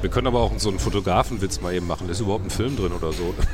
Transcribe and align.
Wir 0.00 0.10
können 0.10 0.26
aber 0.26 0.40
auch 0.40 0.52
so 0.56 0.68
einen 0.70 0.78
Fotografenwitz 0.78 1.60
mal 1.60 1.74
eben 1.74 1.86
machen. 1.86 2.08
Ist 2.08 2.20
überhaupt 2.20 2.46
ein 2.46 2.50
Film 2.50 2.76
drin 2.76 2.92
oder 2.92 3.12
so? 3.12 3.34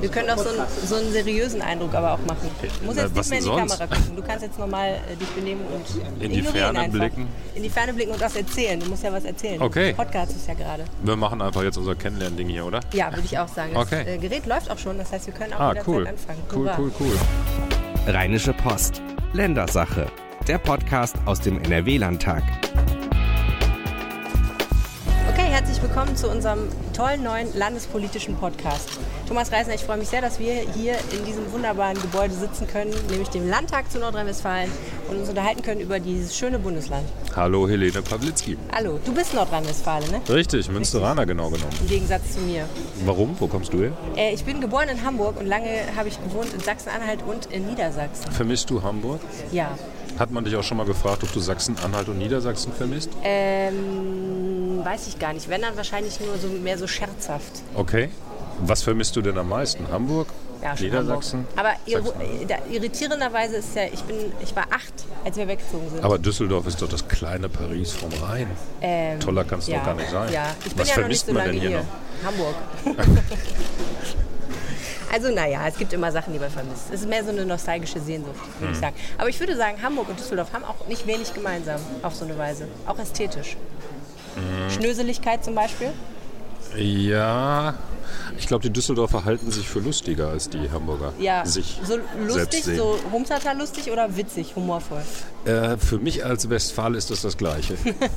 Wir 0.00 0.08
können 0.10 0.30
auch 0.30 0.38
so 0.38 0.50
einen, 0.50 0.60
so 0.86 0.94
einen 0.94 1.10
seriösen 1.12 1.60
Eindruck 1.60 1.92
aber 1.94 2.12
auch 2.12 2.18
machen. 2.26 2.48
Du 2.60 2.84
musst 2.86 2.98
Na, 2.98 3.04
jetzt 3.04 3.16
was 3.16 3.30
nicht 3.30 3.44
mehr 3.44 3.56
in 3.56 3.62
die 3.64 3.68
sonst? 3.68 3.78
Kamera 3.80 3.96
gucken. 3.96 4.16
Du 4.16 4.22
kannst 4.22 4.42
jetzt 4.44 4.58
normal 4.58 5.00
äh, 5.10 5.16
dich 5.16 5.28
benehmen 5.30 5.62
und 5.66 6.22
In 6.22 6.30
die 6.30 6.42
Ferne 6.42 6.78
einfach. 6.80 6.98
blicken? 7.00 7.26
In 7.56 7.62
die 7.64 7.70
Ferne 7.70 7.92
blicken 7.94 8.12
und 8.12 8.20
was 8.20 8.36
erzählen. 8.36 8.78
Du 8.78 8.86
musst 8.86 9.02
ja 9.02 9.12
was 9.12 9.24
erzählen. 9.24 9.60
Okay. 9.60 9.94
Podcast 9.94 10.36
ist 10.36 10.46
ja 10.46 10.54
gerade. 10.54 10.84
Wir 11.02 11.16
machen 11.16 11.42
einfach 11.42 11.62
jetzt 11.64 11.78
unser 11.78 11.96
Kennenlernding 11.96 12.48
hier, 12.48 12.64
oder? 12.64 12.78
Ja, 12.92 13.10
würde 13.10 13.22
ich 13.24 13.36
auch 13.38 13.48
sagen. 13.48 13.72
Das 13.74 13.86
Okay. 13.86 14.04
äh, 14.14 14.18
Gerät 14.18 14.46
läuft 14.46 14.70
auch 14.70 14.78
schon, 14.78 14.98
das 14.98 15.10
heißt, 15.10 15.26
wir 15.26 15.34
können 15.34 15.54
auch 15.54 15.60
Ah, 15.60 15.68
jederzeit 15.70 15.88
cool. 15.94 16.06
anfangen. 16.06 16.42
Cool, 16.54 16.66
Hurra. 16.66 16.76
cool, 16.78 16.92
cool. 17.00 17.18
Rheinische 18.14 18.52
Post. 18.52 19.02
Ländersache. 19.32 20.06
Der 20.46 20.58
Podcast 20.58 21.16
aus 21.24 21.40
dem 21.40 21.60
NRW-Landtag. 21.64 22.44
Herzlich 25.78 25.94
willkommen 25.94 26.16
zu 26.16 26.28
unserem 26.28 26.68
tollen 26.92 27.22
neuen 27.22 27.56
landespolitischen 27.56 28.34
Podcast. 28.34 28.98
Thomas 29.28 29.52
Reisner, 29.52 29.74
ich 29.74 29.84
freue 29.84 29.98
mich 29.98 30.08
sehr, 30.08 30.20
dass 30.20 30.40
wir 30.40 30.54
hier 30.74 30.96
in 31.16 31.24
diesem 31.24 31.52
wunderbaren 31.52 31.96
Gebäude 32.02 32.34
sitzen 32.34 32.66
können, 32.66 32.92
nämlich 33.10 33.28
dem 33.28 33.48
Landtag 33.48 33.88
zu 33.88 34.00
Nordrhein-Westfalen 34.00 34.68
und 35.08 35.18
uns 35.18 35.28
unterhalten 35.28 35.62
können 35.62 35.80
über 35.80 36.00
dieses 36.00 36.36
schöne 36.36 36.58
Bundesland. 36.58 37.06
Hallo 37.36 37.68
Helene 37.68 38.02
Pawlitzki. 38.02 38.58
Hallo, 38.74 38.98
du 39.04 39.14
bist 39.14 39.34
Nordrhein-Westfale, 39.34 40.08
ne? 40.08 40.20
Richtig, 40.28 40.68
Münsteraner 40.68 41.24
genau 41.26 41.48
genommen. 41.48 41.72
Im 41.80 41.86
Gegensatz 41.86 42.34
zu 42.34 42.40
mir. 42.40 42.64
Warum? 43.04 43.36
Wo 43.38 43.46
kommst 43.46 43.72
du 43.72 43.78
her? 43.78 43.92
Äh, 44.16 44.34
ich 44.34 44.44
bin 44.44 44.60
geboren 44.60 44.88
in 44.88 45.04
Hamburg 45.04 45.38
und 45.38 45.46
lange 45.46 45.68
habe 45.96 46.08
ich 46.08 46.20
gewohnt 46.20 46.52
in 46.54 46.58
Sachsen-Anhalt 46.58 47.20
und 47.24 47.46
in 47.52 47.66
Niedersachsen. 47.68 48.32
Vermisst 48.32 48.68
du 48.70 48.82
Hamburg? 48.82 49.20
Ja. 49.52 49.78
Hat 50.18 50.32
man 50.32 50.44
dich 50.44 50.56
auch 50.56 50.64
schon 50.64 50.76
mal 50.76 50.86
gefragt, 50.86 51.22
ob 51.22 51.32
du 51.32 51.38
Sachsen-Anhalt 51.38 52.08
und 52.08 52.18
Niedersachsen 52.18 52.72
vermisst? 52.72 53.10
Ähm, 53.22 54.80
weiß 54.82 55.06
ich 55.06 55.18
gar 55.18 55.32
nicht. 55.32 55.48
Wenn 55.48 55.62
dann 55.62 55.76
wahrscheinlich 55.76 56.18
nur 56.20 56.36
so 56.38 56.48
mehr 56.48 56.76
so 56.76 56.88
scherzhaft. 56.88 57.62
Okay. 57.74 58.08
Was 58.60 58.82
vermisst 58.82 59.14
du 59.14 59.22
denn 59.22 59.38
am 59.38 59.48
meisten? 59.48 59.86
Hamburg? 59.92 60.26
Ja, 60.60 60.74
Niedersachsen? 60.74 61.46
Hamburg. 61.56 61.76
Aber 61.86 62.68
irritierenderweise 62.68 63.56
ist 63.58 63.76
ja, 63.76 63.84
ich 63.92 64.02
bin, 64.02 64.16
ich 64.42 64.56
war 64.56 64.64
acht, 64.72 64.92
als 65.24 65.36
wir 65.36 65.46
weggezogen 65.46 65.88
sind. 65.90 66.02
Aber 66.02 66.18
Düsseldorf 66.18 66.66
ist 66.66 66.82
doch 66.82 66.88
das 66.88 67.06
kleine 67.06 67.48
Paris 67.48 67.92
vom 67.92 68.10
Rhein. 68.20 68.48
Ähm, 68.80 69.20
Toller 69.20 69.44
kann 69.44 69.60
es 69.60 69.68
ja, 69.68 69.78
doch 69.78 69.86
gar 69.86 69.94
nicht 69.94 70.10
sein. 70.10 70.32
Ja, 70.32 70.56
ich 70.64 70.70
bin 70.70 70.80
Was 70.80 70.88
ja 70.88 70.94
vermisst 70.94 71.26
so 71.26 71.32
man 71.32 71.44
denn 71.44 71.60
hier 71.60 71.68
hier. 71.68 71.78
noch? 71.78 72.26
Hamburg. 72.26 72.54
also 75.12 75.30
naja, 75.32 75.60
es 75.66 75.76
gibt 75.78 75.92
immer 75.92 76.10
Sachen, 76.12 76.32
die 76.32 76.38
man 76.38 76.50
vermisst. 76.50 76.84
Es 76.92 77.00
ist 77.02 77.08
mehr 77.08 77.24
so 77.24 77.30
eine 77.30 77.44
nostalgische 77.46 78.00
Sehnsucht, 78.00 78.36
würde 78.58 78.66
Hm. 78.68 78.72
ich 78.72 78.78
sagen. 78.78 78.96
Aber 79.18 79.28
ich 79.28 79.38
würde 79.40 79.56
sagen, 79.56 79.80
Hamburg 79.82 80.08
und 80.08 80.18
Düsseldorf 80.18 80.52
haben 80.52 80.64
auch 80.64 80.86
nicht 80.88 81.06
wenig 81.06 81.32
gemeinsam, 81.34 81.80
auf 82.02 82.14
so 82.14 82.24
eine 82.24 82.36
Weise. 82.38 82.68
Auch 82.86 82.98
ästhetisch. 82.98 83.56
Hm. 84.34 84.70
Schnöseligkeit 84.70 85.44
zum 85.44 85.54
Beispiel. 85.54 85.90
Ja, 86.76 87.74
ich 88.36 88.46
glaube, 88.46 88.62
die 88.62 88.70
Düsseldorfer 88.70 89.24
halten 89.24 89.50
sich 89.50 89.68
für 89.68 89.80
lustiger 89.80 90.28
als 90.28 90.48
die 90.50 90.70
Hamburger. 90.70 91.12
Ja, 91.18 91.44
Sich 91.46 91.80
so 91.82 91.98
lustig, 92.26 92.64
so 92.64 92.98
Humtata 93.10 93.52
lustig 93.52 93.90
oder 93.90 94.16
witzig, 94.16 94.54
humorvoll. 94.54 95.02
Äh, 95.44 95.76
für 95.78 95.98
mich 95.98 96.24
als 96.24 96.48
Westfale 96.48 96.98
ist 96.98 97.10
das 97.10 97.22
das 97.22 97.36
Gleiche. 97.36 97.76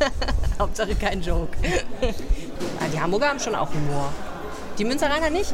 Hauptsache 0.59 0.95
kein 0.95 1.22
Joke. 1.22 1.58
Ah, 2.80 2.86
die 2.94 3.00
Hamburger 3.00 3.28
haben 3.30 3.39
schon 3.39 3.56
auch 3.56 3.69
Humor. 3.73 4.12
Die 4.78 4.86
Münzeraner 4.86 5.30
nicht? 5.31 5.52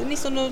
Sind 0.00 0.08
nicht 0.08 0.22
so 0.22 0.28
eine 0.28 0.50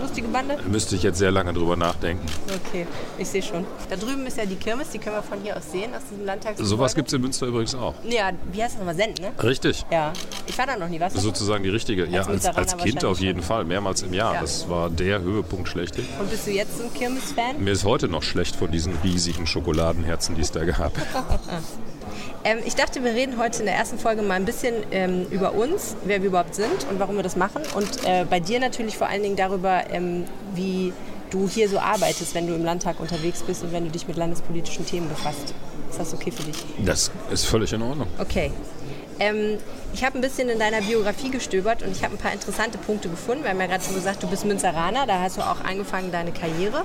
lustige 0.00 0.26
Bande? 0.28 0.56
Müsste 0.70 0.96
ich 0.96 1.02
jetzt 1.02 1.18
sehr 1.18 1.30
lange 1.30 1.52
drüber 1.52 1.76
nachdenken. 1.76 2.24
Okay, 2.66 2.86
ich 3.18 3.28
sehe 3.28 3.42
schon. 3.42 3.66
Da 3.90 3.96
drüben 3.96 4.26
ist 4.26 4.38
ja 4.38 4.46
die 4.46 4.54
Kirmes, 4.54 4.88
die 4.88 4.98
können 4.98 5.16
wir 5.16 5.22
von 5.22 5.38
hier 5.42 5.54
aus 5.54 5.70
sehen, 5.70 5.94
aus 5.94 6.00
diesem 6.10 6.24
Landtagsgebäude. 6.24 6.66
Sowas 6.66 6.94
gibt 6.94 7.08
es 7.08 7.12
in 7.12 7.20
Münster 7.20 7.46
übrigens 7.46 7.74
auch. 7.74 7.92
Ja, 8.08 8.30
wie 8.52 8.62
heißt 8.62 8.76
das 8.76 8.78
nochmal? 8.78 8.94
Send, 8.94 9.20
ne? 9.20 9.32
Richtig. 9.42 9.84
Ja. 9.90 10.14
Ich 10.46 10.56
war 10.56 10.66
da 10.66 10.78
noch 10.78 10.88
nie, 10.88 10.98
was? 10.98 11.12
Sozusagen 11.12 11.62
die 11.62 11.68
richtige. 11.68 12.06
Ja, 12.06 12.22
als, 12.22 12.46
als 12.46 12.74
Kind 12.78 13.04
auf 13.04 13.20
jeden 13.20 13.40
schon. 13.40 13.48
Fall, 13.48 13.64
mehrmals 13.66 14.00
im 14.00 14.14
Jahr. 14.14 14.32
Ja. 14.32 14.40
Das 14.40 14.66
war 14.70 14.88
der 14.88 15.20
Höhepunkt 15.20 15.68
schlechthin. 15.68 16.06
Und 16.18 16.30
bist 16.30 16.46
du 16.46 16.52
jetzt 16.52 16.80
ein 16.80 16.90
Kirmes-Fan? 16.94 17.62
Mir 17.62 17.72
ist 17.72 17.84
heute 17.84 18.08
noch 18.08 18.22
schlecht 18.22 18.56
von 18.56 18.70
diesen 18.70 18.96
riesigen 19.04 19.46
Schokoladenherzen, 19.46 20.36
die 20.36 20.40
es 20.40 20.52
da 20.52 20.64
gab. 20.64 20.92
Ähm, 22.44 22.58
ich 22.64 22.74
dachte, 22.74 23.02
wir 23.02 23.12
reden 23.12 23.38
heute 23.38 23.60
in 23.60 23.66
der 23.66 23.74
ersten 23.74 23.98
Folge 23.98 24.22
mal 24.22 24.34
ein 24.34 24.44
bisschen 24.44 24.74
ähm, 24.90 25.26
über 25.30 25.52
uns, 25.52 25.96
wer 26.04 26.20
wir 26.22 26.28
überhaupt 26.28 26.54
sind 26.54 26.86
und 26.90 26.98
warum 26.98 27.16
wir 27.16 27.22
das 27.22 27.36
machen. 27.36 27.62
Und 27.74 28.04
äh, 28.06 28.24
bei 28.28 28.40
dir 28.40 28.60
natürlich 28.60 28.96
vor 28.96 29.08
allen 29.08 29.22
Dingen 29.22 29.36
darüber, 29.36 29.84
ähm, 29.90 30.24
wie 30.54 30.92
du 31.30 31.48
hier 31.48 31.68
so 31.68 31.78
arbeitest, 31.78 32.34
wenn 32.34 32.46
du 32.46 32.54
im 32.54 32.64
Landtag 32.64 33.00
unterwegs 33.00 33.42
bist 33.42 33.62
und 33.62 33.72
wenn 33.72 33.84
du 33.84 33.90
dich 33.90 34.06
mit 34.06 34.16
landespolitischen 34.16 34.86
Themen 34.86 35.08
befasst. 35.08 35.54
Ist 35.90 35.98
das 35.98 36.14
okay 36.14 36.30
für 36.30 36.42
dich? 36.42 36.56
Das 36.84 37.10
ist 37.30 37.46
völlig 37.46 37.72
in 37.72 37.82
Ordnung. 37.82 38.08
Okay. 38.18 38.52
Ähm, 39.18 39.58
ich 39.94 40.04
habe 40.04 40.18
ein 40.18 40.20
bisschen 40.20 40.48
in 40.48 40.58
deiner 40.58 40.82
Biografie 40.82 41.30
gestöbert 41.30 41.82
und 41.82 41.90
ich 41.92 42.04
habe 42.04 42.14
ein 42.14 42.18
paar 42.18 42.32
interessante 42.32 42.76
Punkte 42.76 43.08
gefunden. 43.08 43.44
Wir 43.44 43.50
haben 43.50 43.60
ja 43.60 43.66
gerade 43.66 43.82
schon 43.82 43.94
gesagt, 43.94 44.22
du 44.22 44.26
bist 44.26 44.44
Münzeraner, 44.44 45.06
da 45.06 45.20
hast 45.20 45.38
du 45.38 45.42
auch 45.42 45.64
angefangen 45.64 46.12
deine 46.12 46.32
Karriere. 46.32 46.84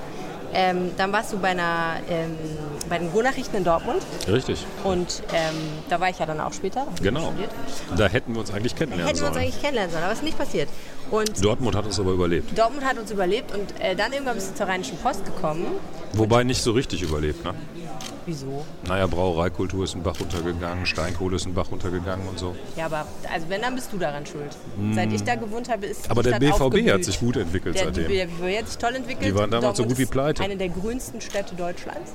Ähm, 0.54 0.92
dann 0.96 1.12
warst 1.12 1.32
du 1.32 1.38
bei, 1.38 1.48
einer, 1.48 1.96
ähm, 2.08 2.36
bei 2.92 2.98
den 2.98 3.08
Ruhrnachrichten 3.08 3.56
in 3.56 3.64
Dortmund 3.64 4.02
Richtig. 4.28 4.66
und 4.84 5.22
ähm, 5.32 5.54
da 5.88 5.98
war 5.98 6.10
ich 6.10 6.18
ja 6.18 6.26
dann 6.26 6.38
auch 6.40 6.52
später. 6.52 6.86
Genau. 7.02 7.32
Da 7.96 8.06
hätten 8.06 8.34
wir 8.34 8.40
uns 8.40 8.52
eigentlich 8.52 8.76
kennenlernen 8.76 9.06
Hätten 9.06 9.20
wir 9.20 9.28
uns 9.28 9.34
sollen. 9.34 9.46
eigentlich 9.46 9.62
kennenlernen 9.62 9.90
sollen, 9.90 10.04
aber 10.04 10.12
es 10.12 10.18
ist 10.18 10.24
nicht 10.24 10.36
passiert. 10.36 10.68
Und 11.10 11.42
Dortmund 11.42 11.74
hat 11.74 11.86
uns 11.86 11.98
aber 11.98 12.10
überlebt. 12.12 12.58
Dortmund 12.58 12.84
hat 12.84 12.98
uns 12.98 13.10
überlebt 13.10 13.50
und 13.54 13.80
äh, 13.80 13.96
dann 13.96 14.12
irgendwann 14.12 14.34
bist 14.34 14.50
du 14.50 14.54
zur 14.56 14.66
Rheinischen 14.66 14.98
Post 14.98 15.24
gekommen. 15.24 15.64
Wobei 16.12 16.44
nicht 16.44 16.62
so 16.62 16.72
richtig 16.72 17.00
überlebt. 17.00 17.42
Ne? 17.42 17.54
Wieso? 18.26 18.66
Naja, 18.86 19.06
Brauereikultur 19.06 19.84
ist 19.84 19.94
ein 19.94 20.02
Bach 20.02 20.20
runtergegangen, 20.20 20.84
Steinkohle 20.84 21.36
ist 21.36 21.46
ein 21.46 21.54
Bach 21.54 21.70
runtergegangen 21.70 22.28
und 22.28 22.38
so. 22.38 22.54
Ja, 22.76 22.86
aber 22.86 23.06
also 23.32 23.48
wenn, 23.48 23.62
dann 23.62 23.74
bist 23.74 23.90
du 23.90 23.96
daran 23.96 24.26
schuld. 24.26 24.54
Seit 24.94 25.10
ich 25.12 25.24
da 25.24 25.34
gewohnt 25.34 25.70
habe, 25.70 25.86
ist. 25.86 26.10
Aber 26.10 26.22
der 26.22 26.38
BVB 26.38 26.60
aufgeblüht. 26.60 26.92
hat 26.92 27.04
sich 27.04 27.18
gut 27.18 27.38
entwickelt 27.38 27.74
Der, 27.74 27.86
seitdem. 27.86 28.08
der 28.08 28.26
BVB 28.26 28.58
hat 28.58 28.68
sich 28.68 28.76
toll 28.76 28.94
entwickelt. 28.96 29.26
Die 29.26 29.34
waren 29.34 29.50
damals 29.50 29.78
so 29.78 29.82
Dortmund 29.82 29.98
gut 29.98 29.98
wie 29.98 30.10
pleite. 30.10 30.42
Eine 30.42 30.56
der 30.56 30.68
grünsten 30.68 31.22
Städte 31.22 31.54
Deutschlands. 31.54 32.12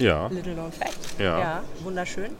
Ja. 0.00 0.26
Little 0.28 0.54
known 0.54 0.72
fact. 0.72 0.96
Ja. 1.18 1.62
wunderschön. 1.84 2.30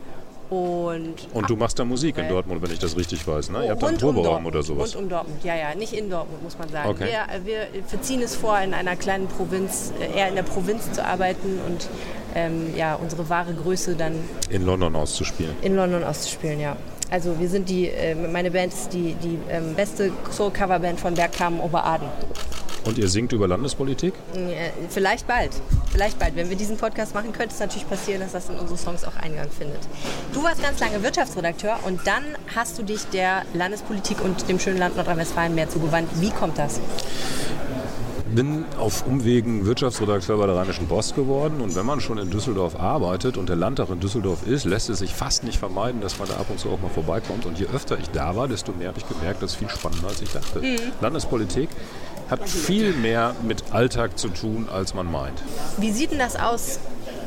Und, 0.50 1.15
Und 1.32 1.48
du 1.48 1.54
machst 1.54 1.78
da 1.78 1.84
Musik 1.84 2.19
in 2.19 2.28
Dortmund, 2.28 2.60
wenn 2.60 2.72
ich 2.72 2.81
das 2.81 2.97
richtig 2.97 3.25
weiß. 3.25 3.50
Ne? 3.50 3.66
Ihr 3.66 3.71
habt 3.71 3.82
da 3.82 3.87
einen 3.87 3.94
um 3.97 4.00
Proberaum 4.00 4.25
Dortmund, 4.25 4.56
oder 4.56 4.65
sowas. 4.65 4.97
Rund 4.97 5.04
um 5.04 5.09
Dortmund, 5.09 5.44
ja, 5.44 5.54
ja, 5.54 5.75
nicht 5.76 5.93
in 5.93 6.10
Dortmund, 6.10 6.43
muss 6.43 6.59
man 6.59 6.69
sagen. 6.71 6.88
Okay. 6.88 7.06
Wir, 7.44 7.44
wir 7.47 7.84
verziehen 7.87 8.21
es 8.21 8.34
vor, 8.34 8.59
in 8.59 8.75
einer 8.75 8.97
kleinen 8.97 9.28
Provinz, 9.28 9.93
äh, 10.00 10.19
eher 10.19 10.26
in 10.28 10.34
der 10.34 10.43
Provinz 10.43 10.91
zu 10.91 11.04
arbeiten 11.04 11.60
und 11.69 11.88
ähm, 12.34 12.75
ja, 12.76 12.97
unsere 12.97 13.28
wahre 13.28 13.54
Größe 13.54 13.94
dann 13.94 14.15
In 14.48 14.66
London 14.66 14.97
auszuspielen. 14.97 15.54
in 15.62 15.77
London 15.77 16.03
auszuspielen, 16.03 16.59
ja. 16.59 16.77
Also 17.12 17.38
wir 17.38 17.48
sind 17.48 17.69
die, 17.69 17.87
äh, 17.88 18.16
meine 18.16 18.50
Band 18.50 18.72
ist 18.72 18.92
die, 18.92 19.15
die 19.22 19.38
ähm, 19.50 19.75
beste 19.77 20.10
Soul-Cover-Band 20.32 20.98
von 20.98 21.15
Bergkamen 21.15 21.60
Oberaden. 21.60 22.09
Und 22.84 22.98
ihr 22.98 23.08
singt 23.08 23.32
über 23.32 23.46
Landespolitik? 23.46 24.14
Vielleicht 24.88 25.26
bald. 25.26 25.50
Vielleicht 25.91 26.18
bald. 26.18 26.36
Wenn 26.36 26.48
wir 26.48 26.56
diesen 26.56 26.76
Podcast 26.76 27.14
machen, 27.14 27.32
könnte 27.32 27.54
es 27.54 27.60
natürlich 27.60 27.88
passieren, 27.88 28.20
dass 28.20 28.32
das 28.32 28.48
in 28.48 28.56
unsere 28.56 28.78
Songs 28.78 29.04
auch 29.04 29.16
Eingang 29.16 29.50
findet. 29.50 29.80
Du 30.32 30.42
warst 30.42 30.62
ganz 30.62 30.80
lange 30.80 31.02
Wirtschaftsredakteur 31.02 31.78
und 31.84 32.06
dann 32.06 32.24
hast 32.54 32.78
du 32.78 32.82
dich 32.82 33.04
der 33.12 33.42
Landespolitik 33.54 34.24
und 34.24 34.48
dem 34.48 34.58
schönen 34.58 34.78
Land 34.78 34.96
Nordrhein-Westfalen 34.96 35.54
mehr 35.54 35.68
zugewandt. 35.68 36.08
Wie 36.20 36.30
kommt 36.30 36.58
das? 36.58 36.80
bin 38.34 38.64
auf 38.78 39.06
Umwegen 39.06 39.66
Wirtschaftsredakteur 39.66 40.38
bei 40.38 40.47
der 40.47 40.54
Rheinischen 40.54 40.86
Post 40.86 41.16
geworden 41.16 41.60
und 41.60 41.74
wenn 41.74 41.84
man 41.84 42.00
schon 42.00 42.18
in 42.18 42.30
Düsseldorf 42.30 42.78
arbeitet 42.78 43.36
und 43.36 43.48
der 43.48 43.56
Landtag 43.56 43.91
in 43.91 44.00
Düsseldorf 44.00 44.47
ist, 44.47 44.64
lässt 44.64 44.88
es 44.88 45.00
sich 45.00 45.14
fast 45.14 45.42
nicht 45.42 45.58
vermeiden, 45.58 46.00
dass 46.00 46.18
man 46.18 46.28
da 46.28 46.34
ab 46.34 46.47
und 46.48 46.58
zu 46.58 46.70
auch 46.70 46.80
mal 46.80 46.91
vorbeikommt. 46.91 47.44
Und 47.44 47.58
je 47.58 47.66
öfter 47.66 47.98
ich 47.98 48.08
da 48.10 48.36
war, 48.36 48.47
desto 48.47 48.72
mehr 48.72 48.88
habe 48.88 48.98
ich 48.98 49.08
gemerkt, 49.08 49.42
das 49.42 49.52
ist 49.52 49.56
viel 49.58 49.68
spannender, 49.68 50.08
als 50.08 50.22
ich 50.22 50.30
dachte. 50.30 50.62
Landespolitik 51.00 51.68
hat 52.30 52.48
viel 52.48 52.92
mehr 52.92 53.34
mit 53.42 53.72
Alltag 53.72 54.18
zu 54.18 54.28
tun, 54.28 54.68
als 54.72 54.94
man 54.94 55.10
meint. 55.10 55.42
Wie 55.78 55.91
sieht 55.91 56.12
denn 56.12 56.18
das 56.18 56.36
aus, 56.36 56.78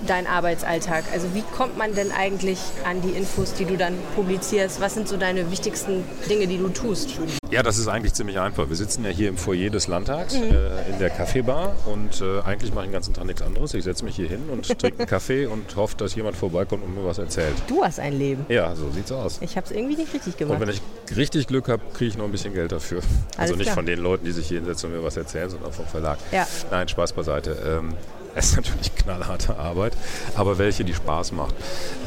dein 0.04 0.28
Arbeitsalltag? 0.28 1.06
Also 1.12 1.34
wie 1.34 1.44
kommt 1.56 1.78
man 1.78 1.96
denn 1.96 2.12
eigentlich 2.12 2.60
an 2.86 3.02
die 3.02 3.10
Infos, 3.10 3.54
die 3.54 3.66
du 3.66 3.78
dann 3.78 3.96
publizierst? 4.16 4.82
Was 4.82 4.94
sind 4.94 5.08
so 5.08 5.18
deine 5.18 5.52
wichtigsten 5.52 6.04
Dinge, 6.30 6.48
die 6.48 6.58
du 6.58 6.70
tust? 6.70 7.18
Ja, 7.52 7.62
das 7.62 7.78
ist 7.78 7.88
eigentlich 7.88 8.14
ziemlich 8.14 8.40
einfach. 8.40 8.70
Wir 8.70 8.76
sitzen 8.76 9.06
ja 9.06 9.12
hier 9.12 9.30
im 9.30 9.38
Foyer 9.38 9.70
des 9.70 9.88
Landtags 9.88 10.34
äh, 10.34 10.92
in 10.92 11.00
der 11.00 11.10
Kaffeebar 11.10 11.76
und 11.86 12.22
äh, 12.22 12.42
eigentlich 12.42 12.74
mache 12.74 12.86
ich 12.86 12.90
den 12.90 12.94
ganzen 12.94 13.14
Tag 13.14 13.26
nichts 13.26 13.42
anderes. 13.42 13.74
Ich 13.74 13.84
setze 13.84 14.04
mich 14.06 14.16
hier 14.16 14.28
hin 14.28 14.50
und 14.52 14.68
trinke 14.80 15.00
einen 15.00 15.08
Kaffee 15.08 15.46
und 15.46 15.76
hoffe, 15.76 15.96
dass 15.98 16.16
jemand 16.16 16.36
vorbeikommt 16.36 16.84
und 16.84 16.96
mir 16.96 17.06
was 17.06 17.20
erzählt. 17.20 17.54
Du 17.68 17.84
hast 17.84 18.00
ein 18.00 18.14
Leben. 18.14 18.46
Ja, 18.50 18.76
so 18.76 18.90
sieht's 18.90 19.12
aus. 19.12 19.40
Ich 19.42 19.56
habe 19.56 19.66
es 19.66 19.72
irgendwie 19.72 19.96
nicht 19.96 20.14
richtig 20.14 20.34
Und 20.34 20.40
gemacht. 20.40 20.60
wenn 20.62 20.70
ich 20.70 20.82
richtig 21.16 21.48
Glück 21.48 21.70
habe, 21.70 21.82
kriege 21.94 22.10
ich 22.10 22.18
noch 22.18 22.26
ein 22.26 22.32
bisschen 22.32 22.54
Geld 22.54 22.72
dafür. 22.72 23.02
also 23.38 23.56
nicht 23.56 23.66
klar. 23.66 23.76
von 23.76 23.86
den 23.86 24.00
Leuten, 24.00 24.26
die 24.26 24.32
sich 24.32 24.48
hier 24.48 24.58
hinsetzen 24.58 24.90
und 24.90 24.98
mir 24.98 25.04
was 25.04 25.18
erzählen, 25.18 25.50
sondern 25.50 25.72
vom 25.72 25.86
Verlag. 25.86 26.18
Ja. 26.32 26.48
Nein, 26.72 26.88
Spaß 26.88 27.14
beiseite. 27.14 27.58
Ähm, 27.66 27.94
es 28.36 28.46
ist 28.52 28.56
natürlich 28.58 28.93
knallharte 29.04 29.58
Arbeit, 29.58 29.94
aber 30.36 30.58
welche, 30.58 30.84
die 30.84 30.94
Spaß 30.94 31.32
macht. 31.32 31.56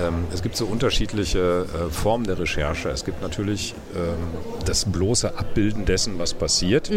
Ähm, 0.00 0.26
es 0.32 0.42
gibt 0.42 0.56
so 0.56 0.66
unterschiedliche 0.66 1.66
äh, 1.66 1.90
Formen 1.90 2.26
der 2.26 2.38
Recherche. 2.38 2.88
Es 2.88 3.04
gibt 3.04 3.22
natürlich 3.22 3.74
ähm, 3.94 4.16
das 4.64 4.84
bloße 4.84 5.38
Abbilden 5.38 5.84
dessen, 5.84 6.18
was 6.18 6.34
passiert. 6.34 6.90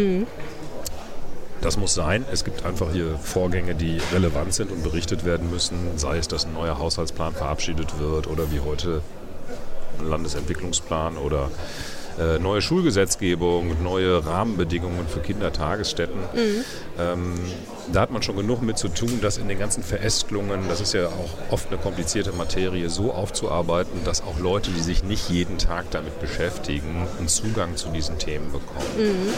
Das 1.60 1.76
muss 1.76 1.94
sein. 1.94 2.24
Es 2.32 2.44
gibt 2.44 2.64
einfach 2.64 2.90
hier 2.92 3.18
Vorgänge, 3.18 3.74
die 3.74 4.00
relevant 4.12 4.54
sind 4.54 4.72
und 4.72 4.82
berichtet 4.82 5.24
werden 5.24 5.50
müssen. 5.50 5.98
Sei 5.98 6.16
es, 6.16 6.26
dass 6.26 6.46
ein 6.46 6.54
neuer 6.54 6.78
Haushaltsplan 6.78 7.34
verabschiedet 7.34 7.98
wird 7.98 8.26
oder 8.26 8.50
wie 8.50 8.60
heute 8.60 9.02
einen 9.98 10.08
Landesentwicklungsplan 10.08 11.18
oder 11.18 11.50
äh, 12.20 12.38
neue 12.38 12.60
Schulgesetzgebung, 12.60 13.82
neue 13.82 14.24
Rahmenbedingungen 14.24 15.06
für 15.08 15.20
Kindertagesstätten. 15.20 16.20
Mhm. 16.34 16.64
Ähm, 16.98 17.34
da 17.92 18.02
hat 18.02 18.10
man 18.10 18.22
schon 18.22 18.36
genug 18.36 18.62
mit 18.62 18.78
zu 18.78 18.88
tun, 18.88 19.20
das 19.22 19.38
in 19.38 19.48
den 19.48 19.58
ganzen 19.58 19.82
Verästelungen, 19.82 20.68
das 20.68 20.80
ist 20.80 20.92
ja 20.92 21.06
auch 21.06 21.52
oft 21.52 21.68
eine 21.68 21.78
komplizierte 21.78 22.32
Materie, 22.32 22.90
so 22.90 23.12
aufzuarbeiten, 23.12 24.04
dass 24.04 24.22
auch 24.22 24.38
Leute, 24.38 24.70
die 24.70 24.80
sich 24.80 25.02
nicht 25.02 25.30
jeden 25.30 25.58
Tag 25.58 25.90
damit 25.90 26.20
beschäftigen, 26.20 27.06
einen 27.18 27.28
Zugang 27.28 27.76
zu 27.76 27.88
diesen 27.88 28.18
Themen 28.18 28.52
bekommen. 28.52 28.86
Mhm. 28.98 29.32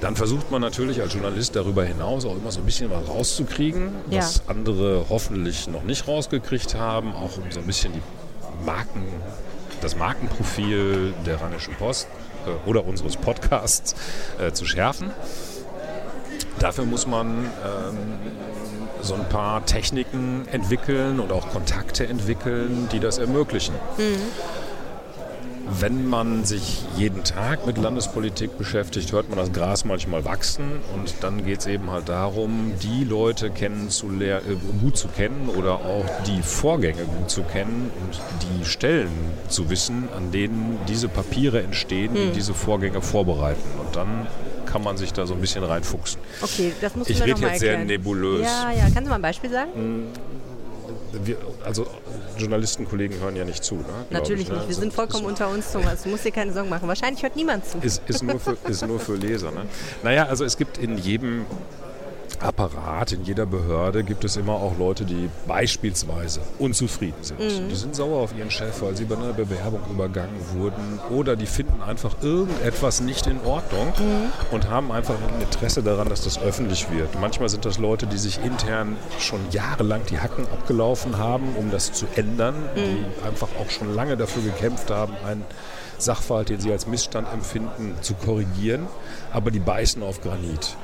Dann 0.00 0.14
versucht 0.14 0.50
man 0.50 0.60
natürlich 0.60 1.00
als 1.00 1.12
Journalist 1.12 1.56
darüber 1.56 1.84
hinaus 1.84 2.24
auch 2.24 2.36
immer 2.36 2.52
so 2.52 2.60
ein 2.60 2.66
bisschen 2.66 2.90
was 2.90 3.08
rauszukriegen, 3.08 3.90
ja. 4.10 4.18
was 4.18 4.42
andere 4.46 5.06
hoffentlich 5.08 5.66
noch 5.66 5.82
nicht 5.82 6.06
rausgekriegt 6.06 6.74
haben, 6.74 7.14
auch 7.14 7.36
um 7.36 7.50
so 7.50 7.60
ein 7.60 7.66
bisschen 7.66 7.92
die 7.92 8.02
Marken 8.64 9.06
das 9.80 9.96
Markenprofil 9.96 11.14
der 11.26 11.40
Rheinischen 11.40 11.74
Post 11.74 12.08
äh, 12.46 12.68
oder 12.68 12.84
unseres 12.86 13.16
Podcasts 13.16 13.94
äh, 14.38 14.52
zu 14.52 14.64
schärfen. 14.64 15.10
Dafür 16.58 16.84
muss 16.84 17.06
man 17.06 17.44
ähm, 17.44 17.96
so 19.00 19.14
ein 19.14 19.28
paar 19.28 19.64
Techniken 19.64 20.46
entwickeln 20.50 21.20
und 21.20 21.30
auch 21.30 21.50
Kontakte 21.50 22.06
entwickeln, 22.06 22.88
die 22.90 23.00
das 23.00 23.18
ermöglichen. 23.18 23.74
Mhm 23.96 24.67
wenn 25.80 26.08
man 26.08 26.44
sich 26.44 26.82
jeden 26.96 27.24
Tag 27.24 27.66
mit 27.66 27.78
Landespolitik 27.78 28.56
beschäftigt, 28.58 29.12
hört 29.12 29.28
man 29.28 29.38
das 29.38 29.52
Gras 29.52 29.84
manchmal 29.84 30.24
wachsen 30.24 30.80
und 30.94 31.14
dann 31.20 31.44
geht 31.44 31.60
es 31.60 31.66
eben 31.66 31.90
halt 31.90 32.08
darum, 32.08 32.72
die 32.82 33.04
Leute 33.04 33.46
äh, 33.48 34.40
gut 34.80 34.96
zu 34.96 35.08
kennen 35.08 35.50
oder 35.56 35.74
auch 35.74 36.04
die 36.26 36.42
Vorgänge 36.42 37.04
gut 37.04 37.30
zu 37.30 37.42
kennen 37.42 37.90
und 38.00 38.20
die 38.42 38.64
Stellen 38.64 39.12
zu 39.48 39.70
wissen, 39.70 40.08
an 40.16 40.32
denen 40.32 40.78
diese 40.88 41.08
Papiere 41.08 41.62
entstehen, 41.62 42.14
die 42.14 42.28
hm. 42.28 42.32
diese 42.32 42.54
Vorgänge 42.54 43.00
vorbereiten. 43.02 43.62
Und 43.78 43.96
dann 43.96 44.26
kann 44.66 44.82
man 44.82 44.96
sich 44.96 45.12
da 45.12 45.26
so 45.26 45.34
ein 45.34 45.40
bisschen 45.40 45.64
reinfuchsen. 45.64 46.20
Okay, 46.42 46.72
das 46.80 46.94
muss 46.94 47.08
ich 47.08 47.18
mir 47.18 47.26
rede 47.26 47.40
jetzt 47.40 47.52
erklären. 47.52 47.76
sehr 47.78 47.84
nebulös. 47.98 48.42
Ja, 48.42 48.70
ja. 48.70 48.82
Kannst 48.82 49.06
du 49.06 49.08
mal 49.08 49.14
ein 49.14 49.22
Beispiel 49.22 49.50
sagen? 49.50 49.70
Wir, 51.12 51.36
also 51.64 51.86
Journalistenkollegen 52.36 53.20
hören 53.20 53.36
ja 53.36 53.44
nicht 53.44 53.64
zu. 53.64 53.76
Ne, 53.76 53.84
Natürlich 54.10 54.42
ich, 54.42 54.48
ne? 54.50 54.56
nicht. 54.56 54.68
Wir 54.68 54.74
sind 54.74 54.92
vollkommen 54.92 55.24
unter 55.24 55.48
uns, 55.48 55.72
Thomas. 55.72 56.02
Du 56.02 56.10
musst 56.10 56.24
dir 56.24 56.32
keine 56.32 56.52
Sorgen 56.52 56.68
machen. 56.68 56.86
Wahrscheinlich 56.88 57.22
hört 57.22 57.36
niemand 57.36 57.66
zu. 57.66 57.78
Ist, 57.78 58.02
ist, 58.06 58.22
nur, 58.22 58.38
für, 58.38 58.56
ist 58.68 58.86
nur 58.86 59.00
für 59.00 59.16
Leser. 59.16 59.50
Ne? 59.50 59.66
Naja, 60.02 60.26
also 60.26 60.44
es 60.44 60.56
gibt 60.56 60.78
in 60.78 60.98
jedem 60.98 61.46
Apparat, 62.40 63.12
in 63.12 63.24
jeder 63.24 63.46
Behörde 63.46 64.04
gibt 64.04 64.24
es 64.24 64.36
immer 64.36 64.54
auch 64.54 64.78
Leute, 64.78 65.04
die 65.04 65.28
beispielsweise 65.46 66.40
unzufrieden 66.58 67.22
sind. 67.22 67.40
Mhm. 67.40 67.68
Die 67.68 67.74
sind 67.74 67.94
sauer 67.94 68.20
auf 68.20 68.36
ihren 68.36 68.50
Chef, 68.50 68.82
weil 68.82 68.96
sie 68.96 69.04
bei 69.04 69.16
einer 69.16 69.32
Bewerbung 69.32 69.80
übergangen 69.90 70.36
wurden 70.54 71.00
oder 71.10 71.36
die 71.36 71.46
finden 71.46 71.82
einfach 71.82 72.22
irgendetwas 72.22 73.00
nicht 73.00 73.26
in 73.26 73.40
Ordnung 73.44 73.92
mhm. 73.98 74.30
und 74.50 74.68
haben 74.68 74.92
einfach 74.92 75.14
ein 75.14 75.42
Interesse 75.42 75.82
daran, 75.82 76.08
dass 76.08 76.22
das 76.24 76.40
öffentlich 76.40 76.90
wird. 76.90 77.20
Manchmal 77.20 77.48
sind 77.48 77.64
das 77.64 77.78
Leute, 77.78 78.06
die 78.06 78.18
sich 78.18 78.42
intern 78.44 78.96
schon 79.18 79.40
jahrelang 79.50 80.02
die 80.10 80.18
Hacken 80.18 80.44
abgelaufen 80.44 81.18
haben, 81.18 81.56
um 81.56 81.70
das 81.70 81.92
zu 81.92 82.06
ändern, 82.14 82.54
mhm. 82.54 82.76
die 82.76 83.26
einfach 83.26 83.48
auch 83.60 83.70
schon 83.70 83.94
lange 83.94 84.16
dafür 84.16 84.42
gekämpft 84.42 84.90
haben, 84.90 85.14
einen 85.26 85.44
Sachverhalt, 85.98 86.48
den 86.48 86.60
sie 86.60 86.70
als 86.70 86.86
Missstand 86.86 87.26
empfinden, 87.32 87.96
zu 88.00 88.14
korrigieren, 88.14 88.86
aber 89.32 89.50
die 89.50 89.58
beißen 89.58 90.02
auf 90.02 90.20
Granit. 90.20 90.76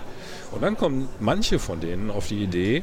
Und 0.53 0.63
dann 0.63 0.77
kommen 0.77 1.09
manche 1.21 1.59
von 1.59 1.81
denen 1.81 2.11
auf 2.11 2.29
die 2.29 2.43
Idee, 2.43 2.83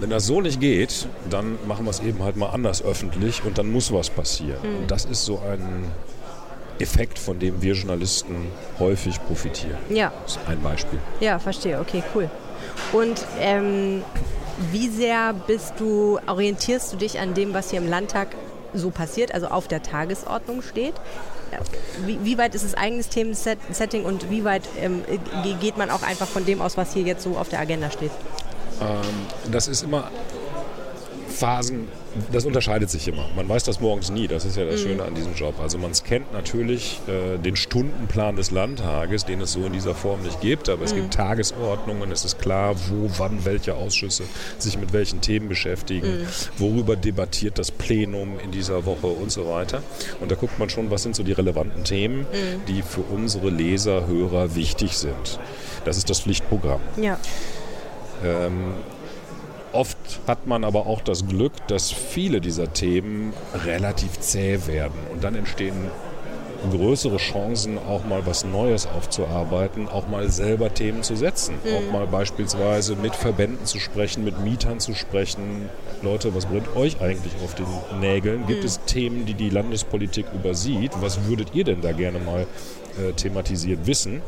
wenn 0.00 0.10
das 0.10 0.26
so 0.26 0.40
nicht 0.40 0.60
geht, 0.60 1.06
dann 1.30 1.58
machen 1.66 1.84
wir 1.84 1.90
es 1.90 2.00
eben 2.00 2.24
halt 2.24 2.36
mal 2.36 2.50
anders 2.50 2.82
öffentlich 2.82 3.44
und 3.44 3.58
dann 3.58 3.70
muss 3.70 3.92
was 3.92 4.10
passieren. 4.10 4.58
Mhm. 4.62 4.82
Und 4.82 4.90
das 4.90 5.04
ist 5.04 5.24
so 5.24 5.40
ein 5.40 5.92
Effekt, 6.80 7.18
von 7.20 7.38
dem 7.38 7.62
wir 7.62 7.74
Journalisten 7.74 8.48
häufig 8.80 9.24
profitieren. 9.26 9.78
Ja. 9.90 10.12
Das 10.24 10.36
ist 10.36 10.40
ein 10.48 10.60
Beispiel. 10.60 10.98
Ja, 11.20 11.38
verstehe. 11.38 11.78
Okay, 11.78 12.02
cool. 12.14 12.28
Und 12.92 13.24
ähm, 13.38 14.02
wie 14.72 14.88
sehr 14.88 15.34
bist 15.46 15.74
du, 15.78 16.18
orientierst 16.26 16.92
du 16.92 16.96
dich 16.96 17.20
an 17.20 17.34
dem, 17.34 17.54
was 17.54 17.70
hier 17.70 17.80
im 17.80 17.88
Landtag 17.88 18.28
so 18.74 18.90
passiert, 18.90 19.32
also 19.32 19.48
auf 19.48 19.68
der 19.68 19.82
Tagesordnung 19.82 20.62
steht? 20.62 20.94
Wie, 22.06 22.18
wie, 22.22 22.38
weit 22.38 22.54
ist 22.54 22.62
es 22.62 22.74
eigenes 22.74 23.08
Themensetting 23.08 24.04
und 24.04 24.30
wie 24.30 24.44
weit 24.44 24.62
ähm, 24.80 25.04
geht 25.60 25.76
man 25.76 25.90
auch 25.90 26.02
einfach 26.02 26.26
von 26.26 26.44
dem 26.44 26.60
aus, 26.60 26.76
was 26.76 26.92
hier 26.92 27.02
jetzt 27.02 27.22
so 27.22 27.36
auf 27.36 27.48
der 27.48 27.60
Agenda 27.60 27.90
steht? 27.90 28.10
Ähm, 28.80 29.50
das 29.50 29.68
ist 29.68 29.82
immer 29.82 30.10
Phasen, 31.42 31.88
das 32.30 32.44
unterscheidet 32.44 32.88
sich 32.88 33.08
immer. 33.08 33.26
Man 33.34 33.48
weiß 33.48 33.64
das 33.64 33.80
morgens 33.80 34.10
nie, 34.10 34.28
das 34.28 34.44
ist 34.44 34.56
ja 34.56 34.64
das 34.64 34.80
mhm. 34.80 34.86
Schöne 34.86 35.02
an 35.02 35.16
diesem 35.16 35.34
Job. 35.34 35.58
Also 35.60 35.76
man 35.76 35.92
scannt 35.92 36.32
natürlich 36.32 37.00
äh, 37.08 37.36
den 37.36 37.56
Stundenplan 37.56 38.36
des 38.36 38.52
Landtages, 38.52 39.24
den 39.24 39.40
es 39.40 39.54
so 39.54 39.64
in 39.64 39.72
dieser 39.72 39.96
Form 39.96 40.22
nicht 40.22 40.40
gibt, 40.40 40.68
aber 40.68 40.84
es 40.84 40.92
mhm. 40.92 40.98
gibt 40.98 41.14
Tagesordnungen, 41.14 42.12
es 42.12 42.24
ist 42.24 42.38
klar, 42.38 42.76
wo, 42.88 43.10
wann 43.18 43.44
welche 43.44 43.74
Ausschüsse 43.74 44.22
sich 44.58 44.78
mit 44.78 44.92
welchen 44.92 45.20
Themen 45.20 45.48
beschäftigen, 45.48 46.20
mhm. 46.20 46.26
worüber 46.58 46.94
debattiert 46.94 47.58
das 47.58 47.72
Plenum 47.72 48.38
in 48.38 48.52
dieser 48.52 48.86
Woche 48.86 49.08
und 49.08 49.32
so 49.32 49.48
weiter. 49.48 49.82
Und 50.20 50.30
da 50.30 50.36
guckt 50.36 50.60
man 50.60 50.70
schon, 50.70 50.92
was 50.92 51.02
sind 51.02 51.16
so 51.16 51.24
die 51.24 51.32
relevanten 51.32 51.82
Themen, 51.82 52.20
mhm. 52.20 52.64
die 52.68 52.82
für 52.82 53.00
unsere 53.00 53.50
Leser, 53.50 54.06
Hörer 54.06 54.54
wichtig 54.54 54.96
sind. 54.96 55.40
Das 55.84 55.96
ist 55.96 56.08
das 56.08 56.20
Pflichtprogramm. 56.20 56.80
Ja. 56.98 57.18
Ähm, 58.24 58.74
Oft 59.72 59.96
hat 60.26 60.46
man 60.46 60.64
aber 60.64 60.86
auch 60.86 61.00
das 61.00 61.26
Glück, 61.26 61.52
dass 61.68 61.90
viele 61.90 62.40
dieser 62.40 62.72
Themen 62.72 63.32
relativ 63.64 64.20
zäh 64.20 64.66
werden 64.66 64.98
und 65.10 65.24
dann 65.24 65.34
entstehen 65.34 65.90
größere 66.70 67.16
Chancen, 67.16 67.78
auch 67.78 68.04
mal 68.04 68.24
was 68.24 68.44
Neues 68.44 68.86
aufzuarbeiten, 68.86 69.88
auch 69.88 70.08
mal 70.08 70.30
selber 70.30 70.72
Themen 70.72 71.02
zu 71.02 71.16
setzen, 71.16 71.56
mhm. 71.64 71.74
auch 71.74 71.92
mal 71.92 72.06
beispielsweise 72.06 72.96
mit 72.96 73.14
Verbänden 73.14 73.66
zu 73.66 73.80
sprechen, 73.80 74.24
mit 74.24 74.40
Mietern 74.40 74.80
zu 74.80 74.94
sprechen. 74.94 75.68
Leute, 76.02 76.34
was 76.34 76.46
brennt 76.46 76.74
euch 76.76 77.00
eigentlich 77.00 77.32
auf 77.44 77.54
den 77.54 77.66
Nägeln? 78.00 78.46
Gibt 78.46 78.60
mhm. 78.60 78.66
es 78.66 78.80
Themen, 78.84 79.26
die 79.26 79.34
die 79.34 79.50
Landespolitik 79.50 80.26
übersieht? 80.34 80.92
Was 81.00 81.24
würdet 81.26 81.48
ihr 81.54 81.64
denn 81.64 81.80
da 81.80 81.92
gerne 81.92 82.18
mal 82.18 82.46
äh, 82.98 83.12
thematisiert 83.12 83.86
wissen? 83.86 84.22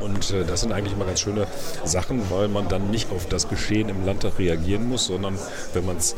Und 0.00 0.30
äh, 0.32 0.44
das 0.44 0.60
sind 0.62 0.72
eigentlich 0.72 0.94
immer 0.94 1.04
ganz 1.04 1.20
schöne 1.20 1.46
Sachen, 1.84 2.30
weil 2.30 2.48
man 2.48 2.68
dann 2.68 2.90
nicht 2.90 3.10
auf 3.10 3.26
das 3.26 3.48
Geschehen 3.48 3.88
im 3.88 4.04
Landtag 4.04 4.38
reagieren 4.38 4.88
muss, 4.88 5.06
sondern 5.06 5.38
wenn 5.72 5.86
man 5.86 5.96
es 5.96 6.16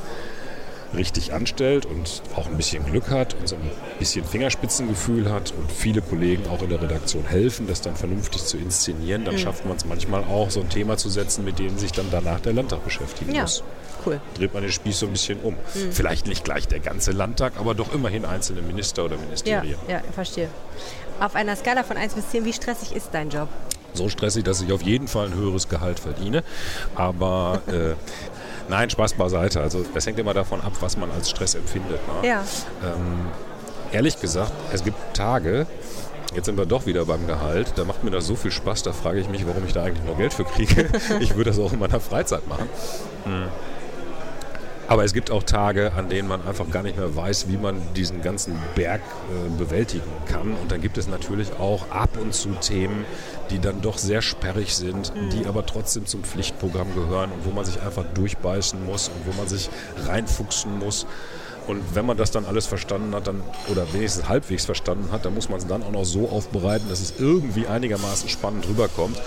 richtig 0.95 1.33
anstellt 1.33 1.87
und 1.87 2.23
auch 2.35 2.47
ein 2.47 2.57
bisschen 2.57 2.85
Glück 2.85 3.11
hat 3.11 3.35
und 3.35 3.49
so 3.49 3.57
ein 3.57 3.71
bisschen 3.99 4.25
Fingerspitzengefühl 4.25 5.31
hat 5.31 5.53
und 5.57 5.71
viele 5.71 6.03
Kollegen 6.03 6.49
auch 6.49 6.63
in 6.63 6.71
der 6.71 6.81
Redaktion 6.81 7.25
helfen, 7.25 7.67
das 7.67 7.81
dann 7.81 7.97
vernünftig 7.97 8.45
zu 8.45 8.57
inszenieren, 8.57 9.25
dann 9.25 9.35
mhm. 9.35 9.39
schafft 9.39 9.67
man 9.67 9.77
es 9.77 9.85
manchmal 9.85 10.23
auch, 10.25 10.51
so 10.51 10.61
ein 10.61 10.69
Thema 10.69 10.97
zu 10.97 11.09
setzen, 11.09 11.45
mit 11.45 11.59
dem 11.59 11.77
sich 11.79 11.93
dann 11.93 12.07
danach 12.11 12.41
der 12.41 12.53
Landtag 12.53 12.85
beschäftigen 12.85 13.35
ja. 13.35 13.43
muss. 13.43 13.63
Cool. 14.05 14.21
Dreht 14.35 14.55
man 14.55 14.63
den 14.63 14.73
Spieß 14.73 15.01
so 15.01 15.07
ein 15.07 15.13
bisschen 15.13 15.41
um. 15.41 15.55
Mhm. 15.55 15.93
Vielleicht 15.93 16.27
nicht 16.27 16.45
gleich 16.45 16.69
der 16.69 16.81
ganze 16.81 17.11
Landtag, 17.11 17.55
aber 17.59 17.75
doch 17.75 17.93
immerhin 17.93 18.25
einzelne 18.25 18.63
Minister 18.63 19.05
oder 19.05 19.17
Ministerien. 19.17 19.79
Ja, 19.89 19.95
ja 19.95 20.03
verstehe. 20.13 20.49
Auf 21.19 21.35
einer 21.35 21.57
Skala 21.57 21.83
von 21.83 21.97
1 21.97 22.15
bis 22.15 22.31
10, 22.31 22.45
wie 22.45 22.53
stressig 22.53 22.95
ist 22.95 23.09
dein 23.13 23.31
Job? 23.31 23.49
So 23.95 24.09
stressig, 24.09 24.45
dass 24.45 24.61
ich 24.61 24.73
auf 24.73 24.83
jeden 24.83 25.09
Fall 25.09 25.27
ein 25.27 25.35
höheres 25.35 25.69
Gehalt 25.69 25.99
verdiene. 25.99 26.45
Aber 26.95 27.63
äh, 27.67 27.95
nein, 28.69 28.91
Spaß 28.91 29.15
beiseite. 29.15 29.61
Also 29.61 29.85
das 29.95 30.07
hängt 30.07 30.19
immer 30.19 30.35
davon 30.35 30.61
ab, 30.61 30.73
was 30.81 30.97
man 30.97 31.11
als 31.11 31.31
Stress 31.31 31.55
empfindet. 31.55 32.01
Ne? 32.23 32.29
Ja. 32.29 32.45
Ähm, 32.83 33.27
ehrlich 33.93 34.21
gesagt, 34.21 34.53
es 34.73 34.85
gibt 34.85 34.97
Tage, 35.15 35.67
Jetzt 36.35 36.47
sind 36.47 36.59
wir 36.59 36.67
doch 36.67 36.85
wieder 36.85 37.07
beim 37.07 37.27
Gehalt. 37.27 37.73
Da 37.77 37.85
macht 37.85 38.05
mir 38.05 38.11
das 38.11 38.27
so 38.27 38.37
viel 38.37 38.51
Spaß, 38.51 38.83
da 38.83 38.93
frage 38.93 39.21
ich 39.21 39.29
mich, 39.29 39.47
warum 39.47 39.65
ich 39.65 39.73
da 39.73 39.85
eigentlich 39.85 40.05
noch 40.05 40.19
Geld 40.19 40.35
für 40.35 40.45
kriege. 40.45 40.89
Ich 41.21 41.35
würde 41.35 41.51
das 41.51 41.59
auch 41.59 41.73
in 41.73 41.79
meiner 41.79 42.01
Freizeit 42.01 42.47
machen. 42.47 42.69
Hm. 43.25 43.45
Aber 44.89 45.05
es 45.05 45.13
gibt 45.13 45.31
auch 45.31 45.43
Tage, 45.43 45.93
an 45.95 46.09
denen 46.09 46.29
man 46.29 46.47
einfach 46.47 46.71
gar 46.71 46.83
nicht 46.83 46.97
mehr 46.97 47.15
weiß, 47.15 47.49
wie 47.49 47.57
man 47.57 47.81
diesen 47.95 48.23
ganzen 48.23 48.59
Berg 48.75 49.01
äh, 49.01 49.59
bewältigen 49.59 50.11
kann. 50.27 50.55
Und 50.55 50.71
dann 50.71 50.81
gibt 50.81 50.97
es 50.97 51.09
natürlich 51.09 51.53
auch 51.59 51.91
ab 51.91 52.11
und 52.21 52.35
zu 52.35 52.51
Themen, 52.61 53.05
die 53.51 53.59
dann 53.59 53.81
doch 53.81 53.99
sehr 53.99 54.23
sperrig 54.23 54.75
sind, 54.77 55.15
mhm. 55.15 55.31
die 55.31 55.47
aber 55.47 55.67
trotzdem 55.67 56.07
zum 56.07 56.23
Pflichtprogramm 56.23 56.95
gehören 56.95 57.33
und 57.33 57.45
wo 57.45 57.51
man 57.51 57.65
sich 57.65 57.83
einfach 57.83 58.05
durchbeißen 58.15 58.85
muss 58.85 59.09
und 59.09 59.27
wo 59.27 59.37
man 59.37 59.49
sich 59.49 59.71
reinfuchsen 60.07 60.79
muss. 60.79 61.07
Und 61.67 61.83
wenn 61.95 62.07
man 62.07 62.17
das 62.17 62.31
dann 62.31 62.45
alles 62.45 62.67
verstanden 62.67 63.13
hat, 63.13 63.27
dann, 63.27 63.43
oder 63.69 63.93
wenigstens 63.93 64.29
halbwegs 64.29 64.65
verstanden 64.67 65.11
hat, 65.11 65.25
dann 65.25 65.35
muss 65.35 65.49
man 65.49 65.59
es 65.59 65.67
dann 65.67 65.83
auch 65.83 65.91
noch 65.91 66.05
so 66.05 66.29
aufbereiten, 66.29 66.89
dass 66.89 67.01
es 67.01 67.15
irgendwie 67.19 67.67
einigermaßen 67.67 68.29
spannend 68.29 68.69
rüberkommt. 68.69 69.21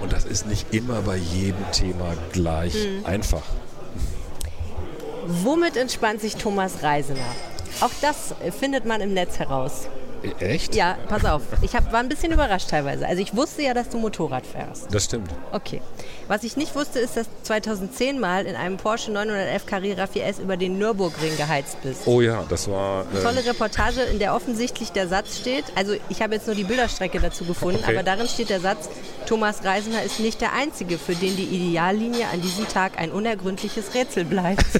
Und 0.00 0.12
das 0.12 0.24
ist 0.24 0.46
nicht 0.46 0.72
immer 0.72 1.02
bei 1.02 1.16
jedem 1.16 1.70
Thema 1.72 2.14
gleich 2.32 2.74
mhm. 2.74 3.04
einfach. 3.04 3.42
Womit 5.26 5.78
entspannt 5.78 6.20
sich 6.20 6.36
Thomas 6.36 6.82
Reisener? 6.82 7.24
Auch 7.80 7.90
das 8.02 8.34
findet 8.58 8.84
man 8.84 9.00
im 9.00 9.14
Netz 9.14 9.38
heraus. 9.38 9.88
Echt? 10.40 10.74
Ja, 10.74 10.96
pass 11.08 11.24
auf. 11.24 11.42
Ich 11.62 11.74
hab, 11.74 11.92
war 11.92 12.00
ein 12.00 12.08
bisschen 12.08 12.32
überrascht 12.32 12.70
teilweise. 12.70 13.06
Also 13.06 13.22
ich 13.22 13.36
wusste 13.36 13.62
ja, 13.62 13.74
dass 13.74 13.88
du 13.88 13.98
Motorrad 13.98 14.46
fährst. 14.46 14.92
Das 14.94 15.04
stimmt. 15.04 15.30
Okay. 15.52 15.80
Was 16.28 16.42
ich 16.44 16.56
nicht 16.56 16.74
wusste, 16.74 16.98
ist, 16.98 17.16
dass 17.16 17.26
du 17.26 17.32
2010 17.42 18.18
mal 18.18 18.46
in 18.46 18.56
einem 18.56 18.76
Porsche 18.78 19.10
911 19.12 19.66
Carrera 19.66 20.04
4S 20.04 20.40
über 20.40 20.56
den 20.56 20.78
Nürburgring 20.78 21.36
geheizt 21.36 21.82
bist. 21.82 22.06
Oh 22.06 22.20
ja, 22.20 22.44
das 22.48 22.70
war. 22.70 23.02
Äh, 23.14 23.22
Tolle 23.22 23.44
Reportage, 23.44 24.00
in 24.02 24.18
der 24.18 24.34
offensichtlich 24.34 24.92
der 24.92 25.08
Satz 25.08 25.38
steht, 25.38 25.64
also 25.74 25.94
ich 26.08 26.22
habe 26.22 26.34
jetzt 26.34 26.46
nur 26.46 26.56
die 26.56 26.64
Bilderstrecke 26.64 27.20
dazu 27.20 27.44
gefunden, 27.44 27.80
Okay. 27.82 27.92
aber 27.94 28.02
darin 28.02 28.26
steht 28.28 28.48
der 28.50 28.60
Satz, 28.60 28.88
Thomas 29.26 29.64
Reisender 29.64 30.02
ist 30.02 30.20
nicht 30.20 30.40
der 30.40 30.52
Einzige, 30.52 30.98
für 30.98 31.14
den 31.14 31.36
die 31.36 31.44
Ideallinie 31.44 32.26
an 32.32 32.40
diesem 32.40 32.68
Tag 32.68 32.98
ein 32.98 33.10
unergründliches 33.10 33.94
Rätsel 33.94 34.24
bleibt. 34.24 34.64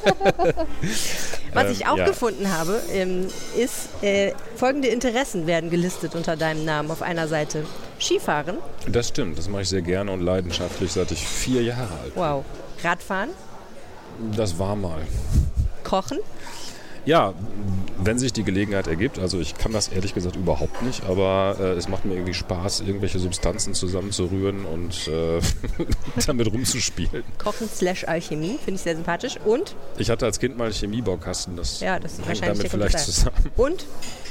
Was 1.52 1.64
Ähm, 1.66 1.72
ich 1.72 1.86
auch 1.86 1.96
ja. 1.96 2.06
gefunden 2.06 2.50
habe, 2.52 2.80
ähm, 2.92 3.26
ist, 3.56 3.88
äh, 4.02 4.32
folgende 4.56 4.88
Interessen 4.88 5.46
werden 5.46 5.70
gelistet 5.70 6.14
unter 6.14 6.36
deinem 6.36 6.64
Namen 6.64 6.90
auf 6.90 7.02
einer 7.02 7.26
Seite. 7.28 7.64
Skifahren, 7.98 8.56
das 8.88 9.08
stimmt. 9.08 9.38
Das 9.38 9.48
mache 9.48 9.62
ich 9.62 9.68
sehr 9.68 9.82
gerne 9.82 10.10
und 10.10 10.20
leidenschaftlich, 10.20 10.92
seit 10.92 11.10
ich 11.10 11.26
vier 11.26 11.62
Jahre 11.62 11.92
alt 12.02 12.14
bin. 12.14 12.22
wow. 12.22 12.44
Radfahren, 12.82 13.30
Das 14.36 14.58
war 14.58 14.74
mal. 14.76 15.02
Kochen, 15.84 16.18
Ja, 17.04 17.34
wenn 18.04 18.18
sich 18.18 18.32
die 18.32 18.44
Gelegenheit 18.44 18.86
ergibt. 18.86 19.18
Also 19.18 19.40
ich 19.40 19.56
kann 19.56 19.72
das 19.72 19.88
ehrlich 19.88 20.14
gesagt 20.14 20.36
überhaupt 20.36 20.82
nicht, 20.82 21.04
aber 21.04 21.56
äh, 21.60 21.72
es 21.72 21.88
macht 21.88 22.04
mir 22.04 22.14
irgendwie 22.14 22.34
Spaß, 22.34 22.80
irgendwelche 22.80 23.18
Substanzen 23.18 23.74
zusammenzurühren 23.74 24.64
und 24.64 25.08
äh, 25.08 25.40
damit 26.26 26.52
rumzuspielen. 26.52 27.24
Kochen 27.38 27.68
slash 27.68 28.04
Alchemie, 28.04 28.58
finde 28.64 28.76
ich 28.76 28.82
sehr 28.82 28.96
sympathisch. 28.96 29.38
Und, 29.44 29.74
Ich 29.98 30.10
hatte 30.10 30.26
als 30.26 30.38
Kind 30.38 30.56
mal 30.56 30.64
einen 30.64 30.74
Chemiebaukasten, 30.74 31.56
das 31.56 31.80
ja, 31.80 31.98
das 31.98 32.18
wahrscheinlich 32.18 32.40
damit 32.40 32.68
vielleicht 32.68 32.98
zusammen. 32.98 33.36
Und 33.56 33.86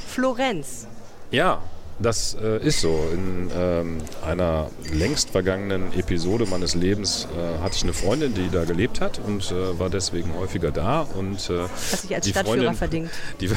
Florenz. 0.07 0.88
Ja, 1.31 1.61
das 2.00 2.36
äh, 2.41 2.65
ist 2.65 2.82
so. 2.82 3.10
In 3.13 3.50
ähm, 3.56 3.98
einer 4.25 4.70
längst 4.91 5.29
vergangenen 5.32 5.94
Episode 5.98 6.46
meines 6.46 6.75
Lebens 6.75 7.27
äh, 7.38 7.62
hatte 7.63 7.75
ich 7.75 7.84
eine 7.84 7.94
Freundin, 7.94 8.34
die 8.34 8.50
da 8.50 8.63
gelebt 8.63 9.01
hat 9.01 9.20
und 9.20 9.51
äh, 9.51 9.77
war 9.79 9.89
deswegen 9.89 10.34
häufiger 10.36 10.72
da. 10.72 11.01
Und, 11.01 11.50
äh, 11.50 11.63
Was 11.63 12.01
sich 12.01 12.15
als 12.15 12.25
die 12.25 12.32
Stadtführer 12.32 12.74
Freundin- 12.74 12.75
verdingt. 12.75 13.10
Die, 13.41 13.50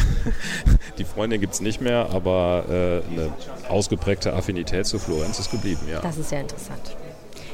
die 0.98 1.04
Freundin 1.04 1.40
gibt 1.40 1.54
es 1.54 1.60
nicht 1.60 1.80
mehr, 1.80 2.10
aber 2.10 2.64
äh, 2.68 3.12
eine 3.12 3.32
ausgeprägte 3.68 4.32
Affinität 4.32 4.86
zu 4.86 4.98
Florenz 4.98 5.38
ist 5.38 5.50
geblieben, 5.50 5.80
ja. 5.90 6.00
Das 6.00 6.16
ist 6.18 6.30
ja 6.30 6.40
interessant. 6.40 6.96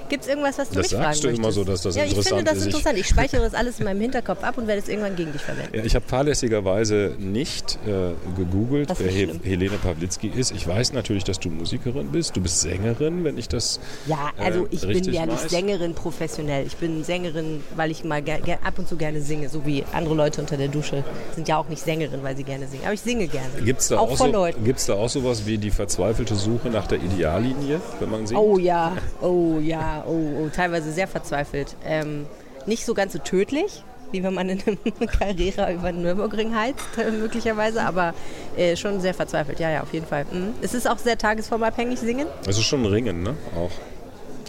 Gibt 0.09 0.23
es 0.25 0.29
irgendwas, 0.29 0.59
was 0.59 0.69
du 0.71 0.75
Das 0.77 0.91
mich 0.91 0.91
sagst 1.01 1.21
fragen 1.23 1.23
du 1.23 1.29
immer 1.29 1.49
möchtest? 1.49 1.55
so, 1.57 1.65
dass 1.65 1.83
das 1.83 1.97
ja, 1.97 2.03
ich 2.05 2.11
interessant 2.11 2.37
finde 2.39 2.51
das 2.51 2.59
ist. 2.59 2.67
Ich- 2.69 2.75
interessant. 2.75 2.99
Ich 2.99 3.07
speichere 3.07 3.41
das 3.43 3.55
alles 3.55 3.79
in 3.79 3.85
meinem 3.85 4.01
Hinterkopf 4.01 4.43
ab 4.43 4.59
und 4.59 4.67
werde 4.67 4.81
es 4.81 4.89
irgendwann 4.89 5.17
gegen 5.17 5.33
dich 5.33 5.43
verwenden. 5.43 5.77
Ja, 5.77 5.85
ich 5.85 5.95
habe 5.95 6.05
fahrlässigerweise 6.07 7.15
nicht 7.19 7.79
äh, 7.87 8.13
gegoogelt, 8.37 8.91
Das 8.91 9.01
wer 9.01 9.11
He 9.11 9.25
schlimm. 9.25 9.41
Helene 9.43 9.77
Pawlitzki 9.79 10.29
ist. 10.29 10.53
Ich 10.53 10.67
weiß 10.67 10.93
natürlich, 10.93 11.25
dass 11.25 11.39
du 11.41 11.51
Musikerin 11.51 12.11
bist. 12.13 12.37
Du 12.37 12.41
bist 12.41 12.61
Sängerin, 12.61 13.25
wenn 13.25 13.39
ich 13.39 13.49
das. 13.49 13.81
Ja, 14.07 14.31
also 14.39 14.65
äh, 14.65 14.69
ich 14.71 14.81
bin 14.83 14.91
richtig 14.91 15.15
ja 15.15 15.27
nicht. 15.27 15.51
Sängerin 15.51 15.95
professionell. 15.95 16.67
Ich 16.67 16.77
bin 16.77 17.05
Sängerin, 17.05 17.63
weil 17.77 17.91
ich 17.91 18.05
mal 18.05 18.23
ab 18.65 18.79
und 18.79 18.89
zu 18.89 18.97
gerne 18.97 19.21
singe, 19.21 19.49
so 19.49 19.65
wie 19.67 19.85
andere 19.93 20.15
Leute 20.15 20.41
unter 20.41 20.57
der 20.57 20.69
Dusche 20.69 21.05
sind 21.35 21.49
ja 21.49 21.57
auch 21.59 21.69
nicht 21.69 21.83
Sängerin, 21.83 22.23
weil 22.23 22.37
sie 22.37 22.45
gerne 22.45 22.67
singen. 22.69 22.83
Aber 22.85 22.95
ich 22.95 23.01
singe 23.01 23.27
gerne. 23.29 23.49
Gibt 23.65 23.81
es 23.81 23.89
da, 23.89 23.99
auch 23.99 24.11
auch 24.11 24.17
so, 24.17 24.47
gibt's 24.65 24.87
da 24.87 24.95
auch 24.95 25.09
sowas 25.09 25.47
wie 25.47 25.59
die 25.59 25.71
verzweifelte 25.71 26.35
Suche 26.35 26.69
nach 26.69 26.87
der 26.87 26.99
Ideallinie, 27.03 27.81
wenn 28.01 28.11
man 28.11 28.27
singt? 28.27 28.41
Oh 28.41 28.59
ja, 28.59 28.97
oh 29.21 29.59
ja, 29.61 29.98
oh, 30.07 30.45
oh 30.45 30.49
teilweise 30.55 30.93
sehr 30.93 31.09
verzweifelt. 31.09 31.77
Ähm, 31.85 32.27
nicht 32.67 32.85
so 32.85 32.95
ganz 32.95 33.13
so 33.13 33.19
tödlich, 33.19 33.83
wie 34.13 34.23
wenn 34.23 34.35
man 34.35 34.49
in 34.49 34.61
einem 34.61 34.79
Carrera 35.19 35.73
über 35.73 35.93
den 35.93 36.03
Nürburgring 36.03 36.55
heizt, 36.55 36.87
äh, 36.99 37.11
möglicherweise, 37.11 37.83
aber 37.83 38.15
äh, 38.57 38.77
schon 38.77 39.01
sehr 39.01 39.15
verzweifelt. 39.15 39.61
Ja, 39.61 39.71
ja, 39.71 39.83
auf 39.83 39.93
jeden 39.93 40.07
Fall. 40.07 40.25
Mhm. 40.31 40.55
Es 40.61 40.75
ist 40.75 40.89
auch 40.89 40.99
sehr 40.99 41.19
tagesformabhängig, 41.19 41.99
singen. 41.99 42.27
Das 42.45 42.59
ist 42.59 42.65
schon 42.65 42.83
ein 42.83 42.87
Ringen, 42.87 43.23
ne? 43.23 43.37
Auch. 43.57 43.71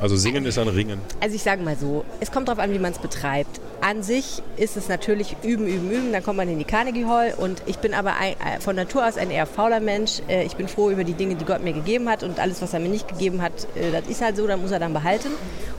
Also 0.02 0.16
singen 0.16 0.46
ist 0.46 0.58
ein 0.58 0.70
Ringen. 0.70 1.00
Also 1.20 1.36
ich 1.36 1.44
sage 1.44 1.62
mal 1.62 1.76
so, 1.76 2.06
es 2.22 2.32
kommt 2.32 2.48
darauf 2.48 2.64
an, 2.64 2.72
wie 2.72 2.80
man 2.80 2.94
es 2.94 3.00
betreibt. 3.00 3.60
An 3.82 4.02
sich 4.02 4.42
ist 4.56 4.78
es 4.78 4.88
natürlich 4.88 5.36
üben, 5.44 5.68
üben, 5.68 5.92
üben, 5.92 6.14
dann 6.14 6.24
kommt 6.24 6.38
man 6.38 6.48
in 6.50 6.58
die 6.58 6.66
Carnegie 6.66 7.06
Hall 7.06 7.34
und 7.38 7.62
ich 7.66 7.78
bin 7.80 7.94
aber 7.94 8.16
ein, 8.18 8.34
äh, 8.34 8.60
von 8.60 8.76
Natur 8.76 9.06
aus 9.08 9.18
ein 9.18 9.30
eher 9.32 9.46
fauler 9.46 9.80
Mensch. 9.80 10.22
Äh, 10.28 10.46
Ich 10.46 10.56
bin 10.56 10.68
froh 10.68 10.90
über 10.90 11.04
die 11.04 11.14
Dinge, 11.14 11.36
die 11.36 11.46
Gott 11.46 11.64
mir 11.64 11.74
gegeben 11.74 12.10
hat 12.10 12.24
und 12.24 12.40
alles, 12.40 12.62
was 12.62 12.74
er 12.74 12.80
mir 12.80 12.90
nicht 12.90 13.08
gegeben 13.08 13.42
hat, 13.42 13.52
äh, 13.76 13.92
das 13.92 14.08
ist 14.10 14.22
halt 14.22 14.38
so, 14.38 14.48
dann 14.48 14.62
muss 14.62 14.72
er 14.72 14.80
dann 14.80 14.94
behalten. 14.94 15.30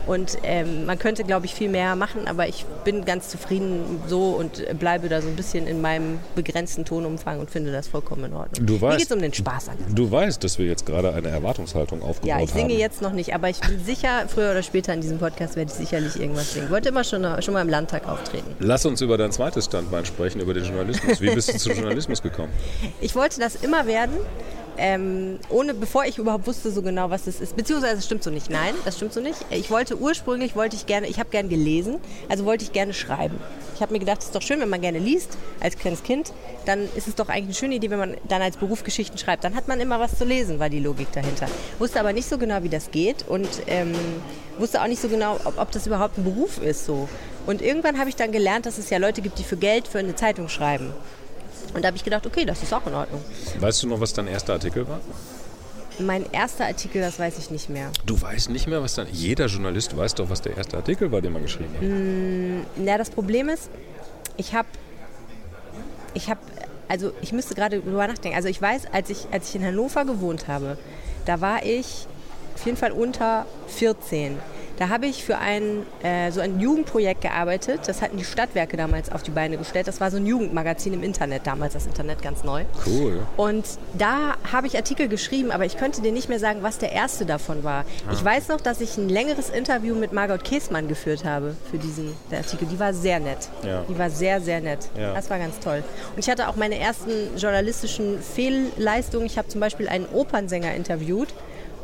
Und 0.07 0.39
ähm, 0.43 0.87
man 0.87 0.99
könnte, 0.99 1.23
glaube 1.25 1.47
ich, 1.47 1.55
viel 1.55 1.69
mehr 1.69 1.95
machen, 1.95 2.27
aber 2.27 2.49
ich 2.49 2.65
bin 2.85 3.05
ganz 3.05 3.29
zufrieden 3.29 4.01
so 4.09 4.31
und 4.31 4.65
bleibe 4.79 5.09
da 5.09 5.21
so 5.23 5.29
ein 5.29 5.37
bisschen 5.37 5.67
in 5.67 5.81
meinem 5.81 6.19
begrenzten 6.35 6.85
Tonumfang 6.85 7.39
und 7.39 7.51
finde 7.51 7.71
das 7.71 7.87
vollkommen 7.87 8.25
in 8.25 8.33
Ordnung. 8.33 8.67
Du 8.67 8.75
Mir 8.75 8.81
weißt- 8.81 8.97
geht 8.97 9.07
es 9.07 9.13
um 9.13 9.21
den 9.21 9.33
Spaß 9.35 9.69
an. 9.69 9.77
Du 9.95 10.11
weißt, 10.11 10.43
dass 10.43 10.59
wir 10.59 10.67
jetzt 10.67 10.87
gerade 10.87 11.13
eine 11.15 11.29
Erwartungshaltung 11.29 12.03
aufgebaut 12.03 12.39
Ja, 12.39 12.43
ich 12.43 12.51
singe 12.51 12.73
haben. 12.75 12.81
jetzt 12.81 13.03
noch 13.03 13.13
nicht, 13.13 13.35
aber 13.35 13.49
ich 13.51 13.61
bin 13.61 13.79
sicher, 13.85 14.25
früher 14.29 14.51
oder 14.51 14.63
später 14.63 14.95
in 14.95 15.01
diesem 15.01 15.19
Podcast 15.19 15.57
werde 15.57 15.71
ich 15.71 15.77
sicherlich 15.77 16.19
irgendwas 16.21 16.53
singen. 16.55 16.67
Ich 16.67 16.73
wollte 16.73 16.89
immer 16.89 17.05
schon, 17.05 17.25
schon 17.43 17.55
mal 17.55 17.61
im 17.63 17.69
Landtag 17.69 18.09
auftreten. 18.09 18.55
Lass 18.59 18.85
uns 18.87 19.01
über 19.03 19.17
dein 19.19 19.31
zweites 19.33 19.67
Standbein 19.67 20.05
sprechen, 20.07 20.41
über 20.41 20.55
den 20.55 20.65
Journalismus. 20.65 21.21
Wie 21.21 21.31
bist 21.35 21.53
du 21.55 21.59
zum 21.59 21.73
Journalismus 21.77 22.23
gekommen? 22.23 22.53
Ich 23.01 23.15
wollte 23.15 23.39
das 23.39 23.57
immer 23.57 23.87
werden, 23.87 24.15
ähm, 24.77 25.39
ohne, 25.49 25.75
bevor 25.75 26.05
ich 26.05 26.19
überhaupt 26.19 26.47
wusste 26.47 26.71
so 26.71 26.83
genau, 26.83 27.11
was 27.11 27.25
das 27.25 27.41
ist. 27.41 27.57
Beziehungsweise 27.57 27.99
es 27.99 28.07
stimmt 28.07 28.23
so 28.23 28.31
nicht. 28.31 28.51
Nein, 28.51 28.75
das 28.85 28.97
stimmt 28.97 29.13
so 29.13 29.21
nicht. 29.21 29.39
Ich 29.51 29.71
wollte 29.71 29.99
ursprünglich, 29.99 30.57
wollte 30.57 30.77
ich 30.77 30.87
gerne, 30.87 31.07
ich 31.07 31.19
habe 31.19 31.31
gerne 31.31 31.49
gelesen, 31.49 31.99
also 32.29 32.45
wollte 32.45 32.65
ich 32.65 32.73
gerne 32.73 32.95
schreiben. 32.95 33.39
Ich 33.75 33.83
habe 33.83 33.93
mir 33.93 33.99
gedacht, 33.99 34.19
es 34.21 34.27
ist 34.27 34.35
doch 34.35 34.43
schön, 34.43 34.61
wenn 34.61 34.69
man 34.69 34.81
gerne 34.81 34.99
liest, 34.99 35.39
als 35.61 35.79
kleines 35.79 36.03
Kind, 36.03 36.33
dann 36.67 36.89
ist 36.97 37.09
es 37.09 37.15
doch 37.15 37.29
eigentlich 37.29 37.45
eine 37.47 37.55
schöne 37.55 37.75
Idee, 37.77 37.91
wenn 37.91 37.99
man 37.99 38.17
dann 38.29 38.43
als 38.43 38.57
Beruf 38.57 38.85
Geschichten 38.85 39.17
schreibt. 39.17 39.45
Dann 39.45 39.55
hat 39.55 39.69
man 39.69 39.81
immer 39.81 39.99
was 39.99 40.19
zu 40.19 40.25
lesen, 40.25 40.59
war 40.59 40.69
die 40.69 40.81
Logik 40.81 41.11
dahinter. 41.13 41.47
Wusste 41.79 42.01
aber 42.01 42.13
nicht 42.13 42.29
so 42.29 42.37
genau, 42.37 42.63
wie 42.63 42.69
das 42.69 42.91
geht 42.91 43.27
und 43.27 43.49
ähm, 43.67 43.95
wusste 44.59 44.83
auch 44.83 44.87
nicht 44.87 45.01
so 45.01 45.09
genau, 45.09 45.37
ob, 45.45 45.59
ob 45.59 45.71
das 45.73 45.87
überhaupt 45.87 46.19
ein 46.19 46.25
Beruf 46.25 46.61
ist 46.63 46.85
so. 46.85 47.09
Und 47.47 47.63
irgendwann 47.63 47.99
habe 47.99 48.09
ich 48.09 48.17
dann 48.17 48.33
gelernt, 48.33 48.67
dass 48.67 48.79
es 48.79 48.91
ja 48.91 48.99
Leute 48.99 49.23
gibt, 49.23 49.39
die 49.39 49.45
für 49.45 49.57
Geld 49.57 49.89
für 49.89 49.99
eine 49.99 50.15
Zeitung 50.15 50.49
schreiben. 50.49 50.93
Und 51.75 51.83
da 51.83 51.89
habe 51.89 51.97
ich 51.97 52.05
gedacht, 52.05 52.27
okay, 52.27 52.45
das 52.45 52.63
ist 52.63 52.73
auch 52.73 52.87
in 52.87 52.95
Ordnung. 52.95 53.23
Weißt 53.59 53.83
du 53.83 53.89
noch, 53.89 54.01
was 54.01 54.13
dein 54.13 54.27
erster 54.27 54.55
Artikel 54.55 54.89
war? 54.89 55.01
Mein 55.99 56.31
erster 56.33 56.67
Artikel, 56.67 57.03
das 57.03 57.19
weiß 57.19 57.39
ich 57.39 57.51
nicht 57.51 57.69
mehr. 57.69 57.91
Du 58.07 58.21
weißt 58.21 58.51
nicht 58.51 58.67
mehr, 58.67 58.83
was 58.83 58.95
dein. 58.95 59.07
Jeder 59.13 59.47
Journalist 59.47 59.97
weiß 59.97 60.15
doch, 60.15 60.31
was 60.31 60.41
der 60.41 60.57
erste 60.57 60.77
Artikel 60.79 61.13
war, 61.13 61.21
den 61.21 61.33
man 61.33 61.43
geschrieben 61.43 61.75
hat. 61.75 62.83
Na, 62.83 62.97
das 62.97 63.11
Problem 63.11 63.49
ist, 63.49 63.69
ich 64.37 64.55
habe, 64.55 64.69
ich 66.15 66.31
habe, 66.31 66.41
also 66.89 67.13
ich 67.21 67.33
müsste 67.33 67.55
gerade 67.55 67.81
drüber 67.81 68.07
nachdenken. 68.07 68.37
Also 68.37 68.49
ich 68.49 68.61
weiß, 68.61 68.85
als 68.93 69.11
ich, 69.11 69.27
als 69.31 69.51
ich 69.51 69.57
in 69.57 69.65
Hannover 69.65 70.05
gewohnt 70.05 70.49
habe, 70.49 70.79
da 71.27 71.41
war 71.41 71.65
ich 71.65 72.07
auf 72.55 72.65
jeden 72.65 72.79
Fall 72.79 72.93
unter 72.93 73.47
14. 73.69 74.39
Da 74.81 74.89
habe 74.89 75.05
ich 75.05 75.23
für 75.23 75.37
ein, 75.37 75.85
äh, 76.03 76.33
so 76.33 76.41
ein 76.41 76.59
Jugendprojekt 76.59 77.21
gearbeitet. 77.21 77.83
Das 77.85 78.01
hatten 78.01 78.17
die 78.17 78.25
Stadtwerke 78.25 78.79
damals 78.79 79.13
auf 79.13 79.23
die 79.23 79.31
Beine 79.31 79.59
gestellt. 79.59 79.87
Das 79.87 80.01
war 80.01 80.11
so 80.11 80.17
ein 80.17 80.25
Jugendmagazin 80.25 80.95
im 80.95 81.03
Internet, 81.03 81.47
damals 81.47 81.75
das 81.75 81.85
Internet 81.85 82.23
ganz 82.23 82.45
neu. 82.45 82.65
Cool. 82.87 83.21
Und 83.37 83.67
da 83.93 84.39
habe 84.51 84.69
ich 84.69 84.79
Artikel 84.79 85.09
geschrieben, 85.09 85.51
aber 85.51 85.67
ich 85.67 85.77
könnte 85.77 86.01
dir 86.01 86.13
nicht 86.13 86.31
mehr 86.31 86.39
sagen, 86.39 86.63
was 86.63 86.79
der 86.79 86.93
erste 86.93 87.27
davon 87.27 87.63
war. 87.63 87.85
Ich 88.11 88.25
weiß 88.25 88.49
noch, 88.49 88.63
dass 88.63 88.81
ich 88.81 88.97
ein 88.97 89.11
längeres 89.11 89.51
Interview 89.51 89.95
mit 89.95 90.15
Margot 90.15 90.43
Käßmann 90.43 90.89
geführt 90.89 91.27
habe 91.27 91.55
für 91.71 91.77
diesen 91.77 92.15
Artikel. 92.33 92.67
Die 92.67 92.81
war 92.81 92.95
sehr 92.95 93.21
nett. 93.21 93.51
Ja. 93.63 93.85
Die 93.87 93.99
war 93.99 94.09
sehr, 94.09 94.41
sehr 94.41 94.63
nett. 94.63 94.89
Ja. 94.99 95.13
Das 95.13 95.29
war 95.29 95.39
ganz 95.39 95.59
toll. 95.59 95.85
Und 96.15 96.19
ich 96.19 96.31
hatte 96.31 96.49
auch 96.49 96.57
meine 96.57 96.79
ersten 96.79 97.37
journalistischen 97.37 98.19
Fehlleistungen. 98.23 99.27
Ich 99.27 99.37
habe 99.37 99.49
zum 99.49 99.61
Beispiel 99.61 99.91
einen 99.91 100.07
Opernsänger 100.07 100.75
interviewt. 100.75 101.29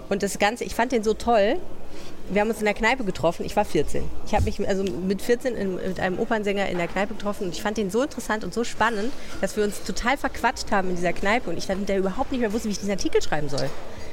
Und 0.08 0.22
das 0.22 0.38
Ganze, 0.38 0.64
ich 0.64 0.74
fand 0.74 0.92
den 0.92 1.02
so 1.02 1.14
toll. 1.14 1.56
Wir 2.28 2.40
haben 2.40 2.48
uns 2.48 2.58
in 2.58 2.64
der 2.64 2.74
Kneipe 2.74 3.04
getroffen. 3.04 3.44
Ich 3.44 3.54
war 3.54 3.64
14. 3.64 4.02
Ich 4.26 4.34
habe 4.34 4.44
mich 4.44 4.66
also 4.68 4.82
mit 4.82 5.22
14 5.22 5.54
in, 5.54 5.76
mit 5.76 6.00
einem 6.00 6.18
Opernsänger 6.18 6.68
in 6.68 6.78
der 6.78 6.88
Kneipe 6.88 7.14
getroffen 7.14 7.44
und 7.44 7.54
ich 7.54 7.62
fand 7.62 7.76
den 7.76 7.90
so 7.90 8.02
interessant 8.02 8.42
und 8.42 8.52
so 8.52 8.64
spannend, 8.64 9.12
dass 9.40 9.56
wir 9.56 9.64
uns 9.64 9.82
total 9.84 10.16
verquatscht 10.16 10.70
haben 10.72 10.90
in 10.90 10.96
dieser 10.96 11.12
Kneipe 11.12 11.50
und 11.50 11.56
ich 11.56 11.66
dann 11.66 11.78
hinterher 11.78 12.00
überhaupt 12.00 12.32
nicht 12.32 12.40
mehr 12.40 12.52
wusste, 12.52 12.68
wie 12.68 12.72
ich 12.72 12.78
diesen 12.78 12.90
Artikel 12.90 13.22
schreiben 13.22 13.48
soll. 13.48 13.70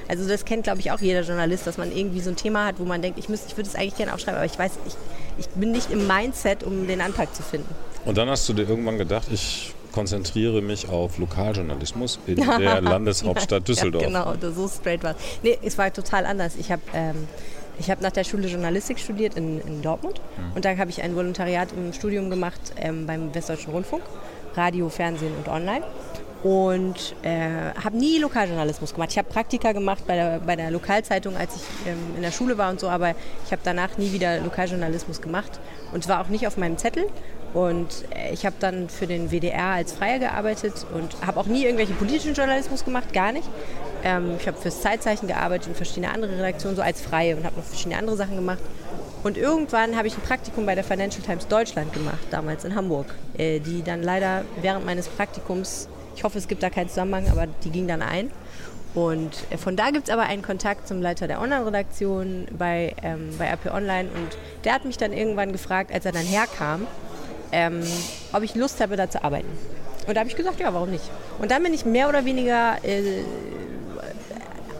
Also 0.07 0.27
das 0.27 0.45
kennt, 0.45 0.63
glaube 0.63 0.79
ich, 0.79 0.91
auch 0.91 0.99
jeder 0.99 1.21
Journalist, 1.21 1.65
dass 1.65 1.77
man 1.77 1.95
irgendwie 1.95 2.19
so 2.19 2.29
ein 2.29 2.35
Thema 2.35 2.65
hat, 2.65 2.79
wo 2.79 2.83
man 2.83 3.01
denkt, 3.01 3.17
ich, 3.17 3.29
ich 3.29 3.57
würde 3.57 3.69
es 3.69 3.75
eigentlich 3.75 3.95
gerne 3.95 4.13
aufschreiben, 4.13 4.37
aber 4.37 4.45
ich 4.45 4.59
weiß, 4.59 4.73
ich, 4.85 4.93
ich 5.37 5.49
bin 5.49 5.71
nicht 5.71 5.91
im 5.91 6.07
Mindset, 6.07 6.63
um 6.63 6.87
den 6.87 7.01
Anpack 7.01 7.33
zu 7.33 7.41
finden. 7.41 7.73
Und 8.05 8.17
dann 8.17 8.29
hast 8.29 8.47
du 8.49 8.53
dir 8.53 8.67
irgendwann 8.67 8.97
gedacht, 8.97 9.27
ich 9.31 9.73
konzentriere 9.93 10.61
mich 10.61 10.89
auf 10.89 11.17
Lokaljournalismus 11.19 12.19
in 12.27 12.35
der 12.59 12.81
Landeshauptstadt 12.81 13.65
Düsseldorf. 13.67 14.03
Ja, 14.03 14.33
genau, 14.33 14.51
so 14.51 14.67
straight 14.67 15.03
war 15.03 15.15
Nee, 15.43 15.57
es 15.63 15.77
war 15.77 15.93
total 15.93 16.25
anders. 16.25 16.55
Ich 16.59 16.71
habe 16.71 16.81
ähm, 16.93 17.27
ich 17.79 17.89
hab 17.89 18.01
nach 18.01 18.11
der 18.11 18.23
Schule 18.23 18.47
Journalistik 18.47 18.99
studiert 18.99 19.35
in, 19.35 19.61
in 19.61 19.81
Dortmund 19.81 20.19
Mhm. 20.37 20.55
und 20.55 20.65
dann 20.65 20.77
habe 20.77 20.89
ich 20.89 21.01
ein 21.01 21.15
Volontariat 21.15 21.69
im 21.71 21.93
Studium 21.93 22.29
gemacht 22.29 22.59
ähm, 22.77 23.07
beim 23.07 23.33
Westdeutschen 23.33 23.71
Rundfunk, 23.71 24.03
Radio, 24.55 24.89
Fernsehen 24.89 25.31
und 25.37 25.47
Online. 25.47 25.83
Und 26.43 27.15
äh, 27.23 27.71
habe 27.81 27.95
nie 27.95 28.19
Lokaljournalismus 28.19 28.93
gemacht. 28.93 29.11
Ich 29.11 29.17
habe 29.17 29.29
Praktika 29.29 29.71
gemacht 29.71 30.03
bei 30.05 30.15
der, 30.15 30.39
bei 30.45 30.57
der 30.57 30.71
Lokalzeitung, 30.71 31.37
als 31.37 31.55
ich 31.55 31.61
ähm, 31.87 31.97
in 32.17 32.21
der 32.21 32.31
Schule 32.31 32.57
war 32.57 32.69
und 32.69 32.81
so, 32.81 32.89
aber 32.89 33.11
ich 33.45 33.51
habe 33.53 33.61
danach 33.63 33.97
nie 33.97 34.11
wieder 34.11 34.41
Lokaljournalismus 34.41 35.21
gemacht 35.21 35.59
und 35.93 36.05
war 36.09 36.19
auch 36.19 36.27
nicht 36.27 36.45
auf 36.45 36.57
meinem 36.57 36.77
Zettel. 36.77 37.05
Und 37.53 38.05
äh, 38.15 38.33
ich 38.33 38.45
habe 38.45 38.55
dann 38.59 38.89
für 38.89 39.07
den 39.07 39.29
WDR 39.29 39.73
als 39.73 39.93
Freier 39.93 40.19
gearbeitet 40.19 40.85
und 40.93 41.15
habe 41.25 41.39
auch 41.39 41.45
nie 41.45 41.61
irgendwelchen 41.61 41.95
politischen 41.95 42.33
Journalismus 42.33 42.83
gemacht, 42.83 43.13
gar 43.13 43.31
nicht. 43.31 43.47
Ähm, 44.03 44.35
ich 44.39 44.47
habe 44.47 44.57
fürs 44.57 44.81
Zeitzeichen 44.81 45.27
gearbeitet 45.27 45.69
und 45.69 45.75
verschiedene 45.75 46.11
andere 46.11 46.37
Redaktionen, 46.37 46.75
so 46.75 46.81
als 46.81 47.01
Freie 47.01 47.35
und 47.35 47.45
habe 47.45 47.55
noch 47.55 47.63
verschiedene 47.63 47.97
andere 47.97 48.17
Sachen 48.17 48.35
gemacht. 48.35 48.61
Und 49.23 49.37
irgendwann 49.37 49.95
habe 49.95 50.07
ich 50.07 50.17
ein 50.17 50.21
Praktikum 50.21 50.65
bei 50.65 50.75
der 50.75 50.83
Financial 50.83 51.23
Times 51.23 51.47
Deutschland 51.47 51.93
gemacht, 51.93 52.27
damals 52.29 52.65
in 52.65 52.75
Hamburg, 52.75 53.13
äh, 53.37 53.59
die 53.59 53.83
dann 53.83 54.03
leider 54.03 54.43
während 54.61 54.85
meines 54.85 55.07
Praktikums, 55.07 55.87
ich 56.15 56.23
hoffe, 56.23 56.37
es 56.37 56.47
gibt 56.47 56.61
da 56.63 56.69
keinen 56.69 56.89
Zusammenhang, 56.89 57.29
aber 57.29 57.47
die 57.63 57.69
ging 57.69 57.87
dann 57.87 58.01
ein. 58.01 58.31
Und 58.95 59.31
äh, 59.49 59.57
von 59.57 59.75
da 59.75 59.91
gibt 59.91 60.09
es 60.09 60.13
aber 60.13 60.23
einen 60.23 60.41
Kontakt 60.41 60.87
zum 60.87 61.01
Leiter 61.01 61.27
der 61.27 61.39
Online-Redaktion 61.39 62.47
bei, 62.57 62.95
ähm, 63.01 63.29
bei 63.37 63.45
RP 63.45 63.73
Online 63.73 64.09
und 64.09 64.37
der 64.65 64.73
hat 64.73 64.85
mich 64.85 64.97
dann 64.97 65.13
irgendwann 65.13 65.51
gefragt, 65.51 65.91
als 65.93 66.05
er 66.05 66.11
dann 66.11 66.25
herkam, 66.25 66.85
ähm, 67.53 67.81
ob 68.33 68.43
ich 68.43 68.55
Lust 68.55 68.81
habe, 68.81 68.97
da 68.97 69.09
zu 69.09 69.23
arbeiten. 69.23 69.47
Und 70.07 70.15
da 70.15 70.19
habe 70.19 70.29
ich 70.29 70.35
gesagt, 70.35 70.59
ja, 70.59 70.73
warum 70.73 70.89
nicht? 70.89 71.05
Und 71.39 71.51
dann 71.51 71.63
bin 71.63 71.73
ich 71.73 71.85
mehr 71.85 72.09
oder 72.09 72.25
weniger 72.25 72.75
äh, 72.83 73.23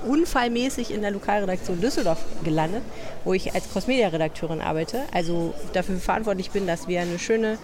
unfallmäßig 0.06 0.94
in 0.94 1.02
der 1.02 1.12
Lokalredaktion 1.12 1.80
Düsseldorf 1.80 2.20
gelandet, 2.44 2.82
wo 3.24 3.34
ich 3.34 3.54
als 3.54 3.72
Crossmedia-Redakteurin 3.72 4.60
arbeite. 4.60 5.04
Also 5.14 5.54
dafür 5.72 5.98
verantwortlich 5.98 6.52
bin, 6.52 6.68
dass 6.68 6.88
wir 6.88 7.00
eine 7.00 7.20
schöne 7.20 7.58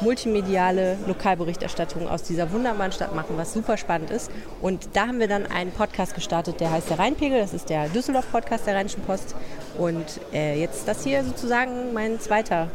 multimediale 0.00 0.96
Lokalberichterstattung 1.06 2.08
aus 2.08 2.22
dieser 2.22 2.50
wunderbaren 2.50 2.92
Stadt 2.92 3.14
machen, 3.14 3.36
was 3.36 3.52
super 3.52 3.76
spannend 3.76 4.10
ist. 4.10 4.30
Und 4.60 4.88
da 4.94 5.06
haben 5.06 5.20
wir 5.20 5.28
dann 5.28 5.46
einen 5.46 5.70
Podcast 5.70 6.14
gestartet, 6.14 6.60
der 6.60 6.70
heißt 6.70 6.88
der 6.90 6.98
Rheinpegel. 6.98 7.38
Das 7.38 7.52
ist 7.52 7.68
der 7.68 7.88
Düsseldorf-Podcast 7.88 8.66
der 8.66 8.74
Rheinischen 8.74 9.02
Post. 9.02 9.34
Und 9.78 10.06
äh, 10.32 10.58
jetzt 10.58 10.88
das 10.88 11.04
hier 11.04 11.22
sozusagen 11.24 11.92
mein 11.92 12.18
zweiter 12.20 12.68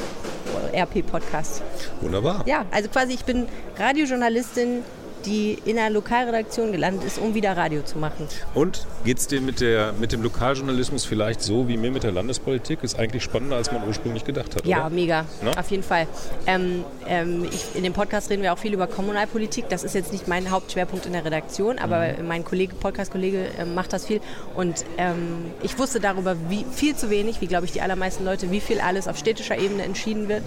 RP-Podcast. 0.73 1.61
Wunderbar. 2.01 2.43
Ja, 2.45 2.65
also 2.71 2.89
quasi 2.89 3.13
ich 3.13 3.25
bin 3.25 3.47
Radiojournalistin 3.77 4.83
die 5.25 5.57
in 5.65 5.77
einer 5.77 5.89
Lokalredaktion 5.89 6.71
gelandet 6.71 7.03
ist, 7.05 7.17
um 7.17 7.33
wieder 7.33 7.55
Radio 7.55 7.81
zu 7.81 7.97
machen. 7.97 8.27
Und 8.53 8.85
geht 9.03 9.17
es 9.17 9.27
dir 9.27 9.41
mit, 9.41 9.61
der, 9.61 9.93
mit 9.93 10.11
dem 10.11 10.21
Lokaljournalismus 10.21 11.05
vielleicht 11.05 11.41
so 11.41 11.67
wie 11.67 11.77
mir 11.77 11.91
mit 11.91 12.03
der 12.03 12.11
Landespolitik? 12.11 12.83
Ist 12.83 12.97
eigentlich 12.97 13.23
spannender, 13.23 13.55
als 13.55 13.71
man 13.71 13.85
ursprünglich 13.87 14.23
gedacht 14.23 14.55
hat. 14.55 14.65
Ja, 14.65 14.81
oder? 14.81 14.89
mega. 14.89 15.25
Na? 15.41 15.51
Auf 15.59 15.69
jeden 15.71 15.83
Fall. 15.83 16.07
Ähm, 16.45 16.83
ähm, 17.07 17.45
ich, 17.45 17.75
in 17.75 17.83
dem 17.83 17.93
Podcast 17.93 18.29
reden 18.29 18.43
wir 18.43 18.53
auch 18.53 18.57
viel 18.57 18.73
über 18.73 18.87
Kommunalpolitik. 18.87 19.69
Das 19.69 19.83
ist 19.83 19.95
jetzt 19.95 20.11
nicht 20.11 20.27
mein 20.27 20.51
Hauptschwerpunkt 20.51 21.05
in 21.05 21.13
der 21.13 21.25
Redaktion, 21.25 21.79
aber 21.79 22.13
mhm. 22.17 22.27
mein 22.27 22.43
Kollege, 22.43 22.75
Podcast-Kollege 22.75 23.47
äh, 23.57 23.65
macht 23.65 23.93
das 23.93 24.05
viel. 24.05 24.21
Und 24.55 24.85
ähm, 24.97 25.51
ich 25.63 25.77
wusste 25.79 25.99
darüber 25.99 26.35
wie, 26.49 26.65
viel 26.71 26.95
zu 26.95 27.09
wenig, 27.09 27.41
wie 27.41 27.47
glaube 27.47 27.65
ich 27.65 27.71
die 27.71 27.81
allermeisten 27.81 28.25
Leute, 28.25 28.51
wie 28.51 28.59
viel 28.59 28.79
alles 28.79 29.07
auf 29.07 29.17
städtischer 29.17 29.57
Ebene 29.57 29.83
entschieden 29.83 30.29
wird. 30.29 30.43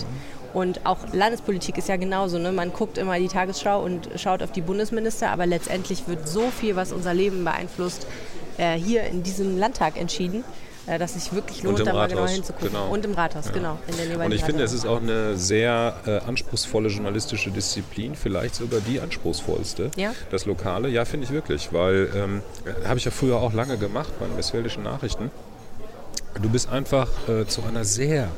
Und 0.53 0.85
auch 0.85 0.99
Landespolitik 1.13 1.79
ist 1.79 1.89
ja 1.89 1.97
genauso. 1.97 2.39
Ne? 2.39 2.53
Man 2.53 2.73
guckt 2.73 2.99
immer 2.99 3.19
die 3.19 3.29
Tagesschau 3.29 3.83
und 3.83 4.09
schaut 4.17 4.43
auf 4.43 4.53
die 4.53 4.63
Bundesminister, 4.63 5.31
aber 5.31 5.47
letztendlich 5.47 6.09
wird 6.09 6.29
so 6.29 6.51
viel, 6.51 6.77
was 6.77 6.93
unser 6.93 7.15
Leben 7.15 7.45
beeinflusst, 7.45 8.07
äh, 8.59 8.77
hier 8.77 9.05
in 9.05 9.23
diesem 9.23 9.59
Landtag 9.59 9.99
entschieden 9.99 10.45
äh, 10.87 10.99
dass 10.99 11.15
sich 11.15 11.33
wirklich 11.33 11.63
lohnt, 11.63 11.79
da 11.87 11.93
mal 11.93 12.09
genau 12.09 12.27
hinzugucken. 12.27 12.69
Genau. 12.69 12.89
Und 12.89 13.05
im 13.05 13.15
Rathaus, 13.15 13.47
ja. 13.47 13.53
genau. 13.53 13.79
und 14.25 14.33
ich 14.33 14.43
finde, 14.43 14.65
es 14.65 14.73
ist 14.73 14.87
auch 14.87 15.01
eine 15.01 15.37
sehr 15.37 15.95
äh, 16.07 16.19
anspruchsvolle 16.27 16.89
journalistische 16.89 17.51
Disziplin, 17.51 18.15
vielleicht 18.15 18.57
sogar 18.57 18.81
die 18.81 19.01
anspruchsvollste. 19.01 19.91
Ja? 19.97 20.15
Das 20.31 20.47
Lokale, 20.47 20.89
ja, 20.89 21.05
finde 21.05 21.27
ich 21.27 21.33
wirklich, 21.33 21.73
weil 21.73 22.09
ähm, 22.15 22.43
habe 22.87 22.99
ich 22.99 23.05
ja 23.05 23.11
früher 23.11 23.37
auch 23.37 23.53
lange 23.53 23.77
gemacht 23.77 24.13
bei 24.19 24.27
den 24.27 24.37
Westfälischen 24.37 24.83
Nachrichten. 24.83 25.31
Du 26.41 26.49
bist 26.49 26.69
einfach 26.69 27.09
äh, 27.29 27.47
zu 27.47 27.63
einer 27.63 27.85
sehr, 27.85 28.29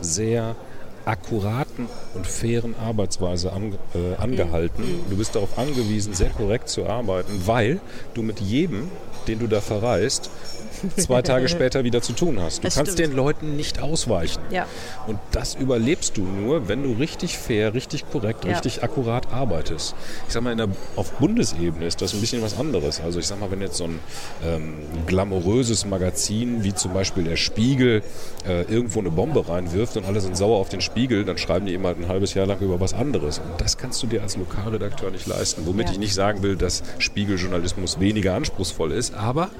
sehr 0.00 0.56
akkuraten 1.04 1.86
und 2.14 2.26
fairen 2.26 2.74
Arbeitsweise 2.76 3.52
an, 3.52 3.74
äh, 3.94 4.20
angehalten. 4.20 4.84
Du 5.08 5.16
bist 5.16 5.34
darauf 5.34 5.58
angewiesen, 5.58 6.14
sehr 6.14 6.30
korrekt 6.30 6.68
zu 6.68 6.86
arbeiten, 6.86 7.42
weil 7.46 7.80
du 8.14 8.22
mit 8.22 8.40
jedem, 8.40 8.90
den 9.26 9.38
du 9.38 9.46
da 9.46 9.60
verreist, 9.60 10.30
zwei 10.96 11.22
Tage 11.22 11.48
später 11.48 11.84
wieder 11.84 12.02
zu 12.02 12.12
tun 12.12 12.40
hast. 12.40 12.58
Du 12.58 12.62
das 12.62 12.74
kannst 12.74 12.92
stimmt. 12.92 13.10
den 13.10 13.16
Leuten 13.16 13.56
nicht 13.56 13.82
ausweichen. 13.82 14.40
Ja. 14.50 14.66
Und 15.06 15.18
das 15.32 15.54
überlebst 15.54 16.16
du 16.16 16.22
nur, 16.22 16.68
wenn 16.68 16.82
du 16.82 16.92
richtig 16.92 17.38
fair, 17.38 17.74
richtig 17.74 18.10
korrekt, 18.10 18.44
ja. 18.44 18.52
richtig 18.52 18.82
akkurat 18.82 19.32
arbeitest. 19.32 19.94
Ich 20.26 20.32
sag 20.32 20.42
mal, 20.42 20.56
der, 20.56 20.68
auf 20.96 21.12
Bundesebene 21.12 21.86
ist 21.86 22.00
das 22.00 22.14
ein 22.14 22.20
bisschen 22.20 22.42
was 22.42 22.58
anderes. 22.58 23.00
Also 23.00 23.18
ich 23.18 23.26
sag 23.26 23.40
mal, 23.40 23.50
wenn 23.50 23.60
jetzt 23.60 23.76
so 23.76 23.84
ein 23.84 23.98
ähm, 24.44 24.74
glamouröses 25.06 25.84
Magazin 25.84 26.64
wie 26.64 26.74
zum 26.74 26.92
Beispiel 26.92 27.24
der 27.24 27.36
Spiegel 27.36 28.02
äh, 28.46 28.62
irgendwo 28.62 29.00
eine 29.00 29.10
Bombe 29.10 29.48
reinwirft 29.48 29.96
und 29.96 30.06
alle 30.06 30.20
sind 30.20 30.36
sauer 30.36 30.58
auf 30.58 30.68
den 30.68 30.80
Spiegel, 30.80 30.89
dann 30.94 31.38
schreiben 31.38 31.66
die 31.66 31.74
immer 31.74 31.90
ein 31.90 32.08
halbes 32.08 32.34
Jahr 32.34 32.46
lang 32.46 32.60
über 32.60 32.80
was 32.80 32.94
anderes. 32.94 33.38
Und 33.38 33.60
das 33.60 33.78
kannst 33.78 34.02
du 34.02 34.06
dir 34.06 34.22
als 34.22 34.36
Lokalredakteur 34.36 35.10
nicht 35.10 35.26
leisten. 35.26 35.66
Womit 35.66 35.86
ja. 35.86 35.92
ich 35.92 35.98
nicht 35.98 36.14
sagen 36.14 36.42
will, 36.42 36.56
dass 36.56 36.82
Spiegeljournalismus 36.98 38.00
weniger 38.00 38.34
anspruchsvoll 38.34 38.92
ist, 38.92 39.14
aber 39.14 39.50